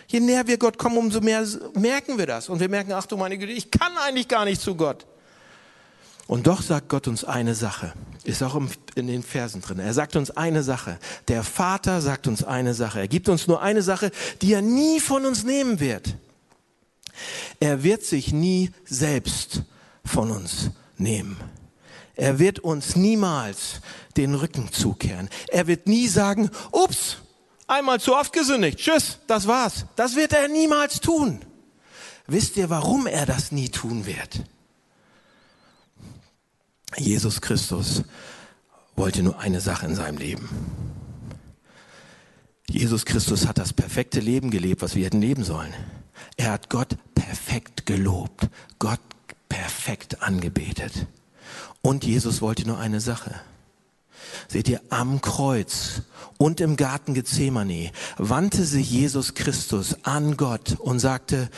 Je 0.09 0.21
näher 0.21 0.47
wir 0.47 0.57
Gott 0.57 0.79
kommen, 0.79 0.97
umso 0.97 1.21
mehr 1.21 1.47
merken 1.75 2.17
wir 2.17 2.27
das. 2.27 2.49
Und 2.49 2.61
wir 2.61 2.69
merken, 2.69 2.93
ach 2.93 3.07
du 3.07 3.17
meine 3.17 3.37
Güte, 3.37 3.53
ich 3.53 3.71
kann 3.71 3.97
eigentlich 3.99 4.29
gar 4.29 4.45
nicht 4.45 4.61
zu 4.63 4.77
Gott. 4.77 5.07
Und 6.27 6.47
doch 6.49 6.63
sagt 6.63 6.89
Gott 6.89 7.07
uns 7.07 7.25
eine 7.25 7.55
Sache, 7.55 7.93
ist 8.25 8.43
auch 8.43 8.61
in 8.97 9.07
den 9.07 9.23
Versen 9.23 9.61
drin. 9.61 9.79
Er 9.79 9.95
sagt 9.95 10.17
uns 10.17 10.33
eine 10.33 10.63
Sache. 10.65 10.99
Der 11.29 11.45
Vater 11.45 12.01
sagt 12.01 12.27
uns 12.27 12.43
eine 12.43 12.75
Sache. 12.75 12.99
Er 12.99 13.09
gibt 13.09 13.29
uns 13.29 13.47
nur 13.47 13.63
eine 13.63 13.83
Sache, 13.83 14.11
die 14.43 14.53
er 14.53 14.63
nie 14.63 14.99
von 14.99 15.25
uns 15.25 15.45
nehmen 15.45 15.79
wird. 15.79 16.17
Er 17.61 17.85
wird 17.85 18.05
sich 18.05 18.33
nie 18.33 18.73
selbst 18.85 19.63
von 20.05 20.31
uns 20.31 20.71
nehmen. 20.99 21.37
Er 22.17 22.39
wird 22.39 22.59
uns 22.59 22.97
niemals 22.97 23.81
den 24.17 24.35
Rücken 24.35 24.73
zukehren. 24.73 25.29
Er 25.49 25.67
wird 25.67 25.87
nie 25.87 26.09
sagen, 26.09 26.51
ups, 26.73 27.19
einmal 27.67 28.01
zu 28.01 28.17
oft 28.17 28.33
gesündigt, 28.33 28.79
tschüss, 28.79 29.19
das 29.27 29.47
war's. 29.47 29.87
Das 29.97 30.17
wird 30.17 30.33
er 30.33 30.49
niemals 30.49 31.01
tun. 31.01 31.41
Wisst 32.27 32.57
ihr, 32.57 32.71
warum 32.71 33.07
er 33.07 33.27
das 33.27 33.53
nie 33.53 33.69
tun 33.69 34.07
wird? 34.07 34.43
Jesus 36.99 37.41
Christus 37.41 38.03
wollte 38.97 39.23
nur 39.23 39.39
eine 39.39 39.61
Sache 39.61 39.87
in 39.87 39.95
seinem 39.95 40.19
Leben. 40.19 40.49
Jesus 42.69 43.05
Christus 43.05 43.47
hat 43.47 43.59
das 43.59 43.73
perfekte 43.73 44.21
Leben 44.21 44.51
gelebt, 44.51 44.83
was 44.83 44.97
wir 44.97 45.05
hätten 45.05 45.21
leben 45.21 45.45
sollen. 45.45 45.73
Er 46.37 46.53
hat 46.53 46.69
Gott 46.71 46.97
perfekt 47.15 47.87
gelobt, 47.87 48.49
Gott 48.79 49.01
perfekt 49.49 50.23
angebetet. 50.23 51.07
Und 51.83 52.05
Jesus 52.05 52.43
wollte 52.43 52.67
nur 52.67 52.79
eine 52.79 53.01
Sache. 53.01 53.35
Seht 54.49 54.69
ihr, 54.69 54.81
am 54.91 55.21
Kreuz 55.21 56.03
und 56.39 56.61
im 56.61 56.77
Garten 56.77 57.15
Gethsemane 57.15 57.93
wandte 58.19 58.65
sich 58.65 58.91
Jesus 58.91 59.35
Christus 59.35 60.05
an 60.05 60.37
Gott 60.37 60.77
und 60.81 60.99
sagte, 60.99 61.49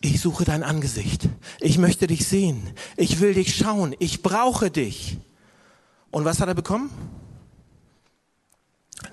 ich 0.00 0.20
suche 0.20 0.44
dein 0.44 0.62
Angesicht. 0.62 1.28
Ich 1.60 1.78
möchte 1.78 2.06
dich 2.06 2.26
sehen. 2.26 2.72
Ich 2.96 3.20
will 3.20 3.34
dich 3.34 3.56
schauen. 3.56 3.94
Ich 3.98 4.22
brauche 4.22 4.70
dich. 4.70 5.18
Und 6.10 6.24
was 6.24 6.40
hat 6.40 6.48
er 6.48 6.54
bekommen? 6.54 6.90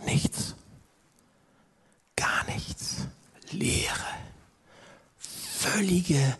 Nichts. 0.06 0.56
Gar 2.16 2.46
nichts. 2.46 3.08
Leere. 3.52 4.06
Völlige 5.18 6.38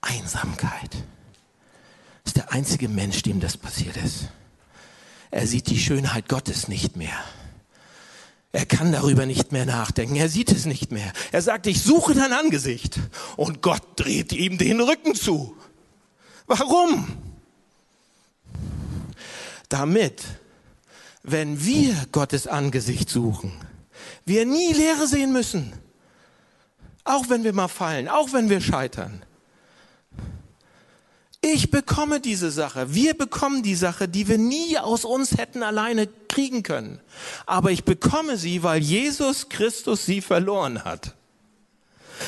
Einsamkeit. 0.00 0.92
Das 2.24 2.30
ist 2.30 2.36
der 2.36 2.52
einzige 2.52 2.88
Mensch, 2.88 3.22
dem 3.22 3.40
das 3.40 3.56
passiert 3.56 3.96
ist. 3.98 4.28
Er 5.30 5.46
sieht 5.46 5.68
die 5.68 5.78
Schönheit 5.78 6.28
Gottes 6.28 6.68
nicht 6.68 6.96
mehr. 6.96 7.18
Er 8.52 8.66
kann 8.66 8.92
darüber 8.92 9.24
nicht 9.24 9.50
mehr 9.50 9.64
nachdenken. 9.64 10.14
Er 10.14 10.28
sieht 10.28 10.52
es 10.52 10.66
nicht 10.66 10.92
mehr. 10.92 11.10
Er 11.32 11.40
sagt, 11.40 11.66
ich 11.66 11.82
suche 11.82 12.14
dein 12.14 12.34
Angesicht. 12.34 13.00
Und 13.36 13.62
Gott 13.62 13.82
dreht 13.96 14.32
ihm 14.32 14.58
den 14.58 14.80
Rücken 14.80 15.14
zu. 15.14 15.56
Warum? 16.46 17.08
Damit, 19.70 20.22
wenn 21.22 21.64
wir 21.64 21.94
Gottes 22.12 22.46
Angesicht 22.46 23.08
suchen, 23.08 23.52
wir 24.26 24.44
nie 24.44 24.74
Leere 24.74 25.06
sehen 25.06 25.32
müssen. 25.32 25.72
Auch 27.04 27.30
wenn 27.30 27.44
wir 27.44 27.54
mal 27.54 27.68
fallen, 27.68 28.06
auch 28.06 28.34
wenn 28.34 28.50
wir 28.50 28.60
scheitern. 28.60 29.24
Ich 31.40 31.70
bekomme 31.70 32.20
diese 32.20 32.50
Sache. 32.50 32.94
Wir 32.94 33.14
bekommen 33.14 33.62
die 33.62 33.74
Sache, 33.74 34.08
die 34.08 34.28
wir 34.28 34.38
nie 34.38 34.78
aus 34.78 35.04
uns 35.04 35.38
hätten 35.38 35.62
alleine 35.62 36.06
kriegen 36.32 36.62
können. 36.62 36.98
Aber 37.46 37.70
ich 37.70 37.84
bekomme 37.84 38.36
sie, 38.36 38.62
weil 38.62 38.82
Jesus 38.82 39.48
Christus 39.48 40.04
sie 40.04 40.20
verloren 40.20 40.84
hat. 40.84 41.14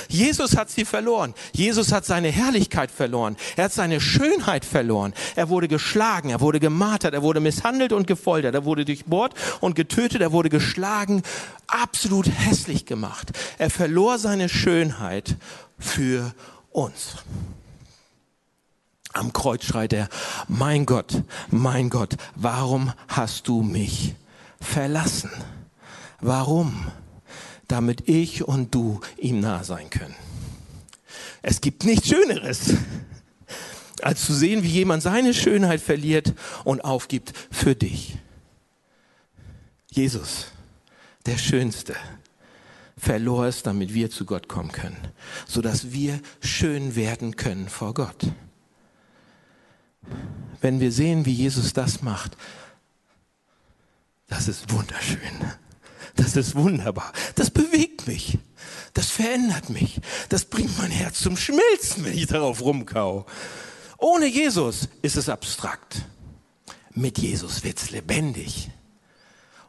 Jesus 0.08 0.56
hat 0.56 0.70
sie 0.70 0.84
verloren. 0.84 1.34
Jesus 1.52 1.92
hat 1.92 2.04
seine 2.04 2.30
Herrlichkeit 2.30 2.90
verloren. 2.90 3.36
Er 3.56 3.64
hat 3.64 3.72
seine 3.72 4.00
Schönheit 4.00 4.64
verloren. 4.64 5.14
Er 5.36 5.48
wurde 5.48 5.68
geschlagen, 5.68 6.30
er 6.30 6.40
wurde 6.40 6.60
gemartert, 6.60 7.14
er 7.14 7.22
wurde 7.22 7.40
misshandelt 7.40 7.92
und 7.92 8.06
gefoltert, 8.06 8.54
er 8.54 8.64
wurde 8.64 8.84
durchbohrt 8.84 9.34
und 9.60 9.76
getötet, 9.76 10.20
er 10.20 10.32
wurde 10.32 10.48
geschlagen, 10.48 11.22
absolut 11.66 12.28
hässlich 12.28 12.86
gemacht. 12.86 13.32
Er 13.58 13.70
verlor 13.70 14.18
seine 14.18 14.48
Schönheit 14.48 15.36
für 15.78 16.34
uns. 16.70 17.16
Am 19.14 19.32
Kreuz 19.32 19.64
schreit 19.64 19.92
er, 19.92 20.08
mein 20.48 20.86
Gott, 20.86 21.22
mein 21.48 21.88
Gott, 21.88 22.16
warum 22.34 22.92
hast 23.06 23.46
du 23.46 23.62
mich 23.62 24.16
verlassen? 24.60 25.30
Warum? 26.20 26.88
Damit 27.68 28.08
ich 28.08 28.42
und 28.46 28.74
du 28.74 29.00
ihm 29.16 29.38
nah 29.38 29.62
sein 29.62 29.88
können. 29.88 30.16
Es 31.42 31.60
gibt 31.60 31.84
nichts 31.84 32.08
Schöneres, 32.08 32.74
als 34.02 34.24
zu 34.26 34.34
sehen, 34.34 34.64
wie 34.64 34.68
jemand 34.68 35.04
seine 35.04 35.32
Schönheit 35.32 35.80
verliert 35.80 36.34
und 36.64 36.84
aufgibt 36.84 37.32
für 37.52 37.76
dich. 37.76 38.18
Jesus, 39.92 40.46
der 41.24 41.38
Schönste, 41.38 41.94
verlor 42.98 43.46
es, 43.46 43.62
damit 43.62 43.94
wir 43.94 44.10
zu 44.10 44.24
Gott 44.24 44.48
kommen 44.48 44.72
können, 44.72 44.98
sodass 45.46 45.92
wir 45.92 46.18
schön 46.40 46.96
werden 46.96 47.36
können 47.36 47.68
vor 47.68 47.94
Gott 47.94 48.26
wenn 50.60 50.80
wir 50.80 50.92
sehen, 50.92 51.26
wie 51.26 51.32
Jesus 51.32 51.72
das 51.72 52.02
macht, 52.02 52.36
das 54.28 54.48
ist 54.48 54.72
wunderschön. 54.72 55.18
Das 56.16 56.36
ist 56.36 56.54
wunderbar. 56.54 57.12
Das 57.34 57.50
bewegt 57.50 58.06
mich. 58.06 58.38
Das 58.94 59.10
verändert 59.10 59.68
mich. 59.70 60.00
Das 60.28 60.44
bringt 60.44 60.78
mein 60.78 60.90
Herz 60.90 61.20
zum 61.20 61.36
Schmelzen, 61.36 62.04
wenn 62.04 62.16
ich 62.16 62.26
darauf 62.26 62.60
rumkau. 62.60 63.26
Ohne 63.98 64.26
Jesus 64.26 64.88
ist 65.02 65.16
es 65.16 65.28
abstrakt. 65.28 66.02
Mit 66.92 67.18
Jesus 67.18 67.64
wird's 67.64 67.90
lebendig. 67.90 68.70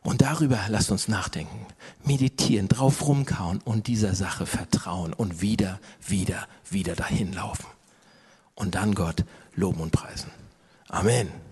Und 0.04 0.21
darüber 0.21 0.60
lasst 0.69 0.91
uns 0.91 1.08
nachdenken, 1.08 1.65
meditieren, 2.04 2.67
drauf 2.67 3.08
rumkauen 3.08 3.60
und 3.65 3.88
dieser 3.88 4.13
Sache 4.13 4.45
vertrauen 4.45 5.13
und 5.13 5.41
wieder, 5.41 5.80
wieder, 6.08 6.48
wieder 6.69 6.95
dahin 6.95 7.34
laufen. 7.34 7.65
Und 8.56 8.76
dann 8.76 8.96
Gott 8.96 9.24
loben 9.56 9.82
und 9.82 9.91
preisen. 9.91 10.32
Amen. 10.89 11.45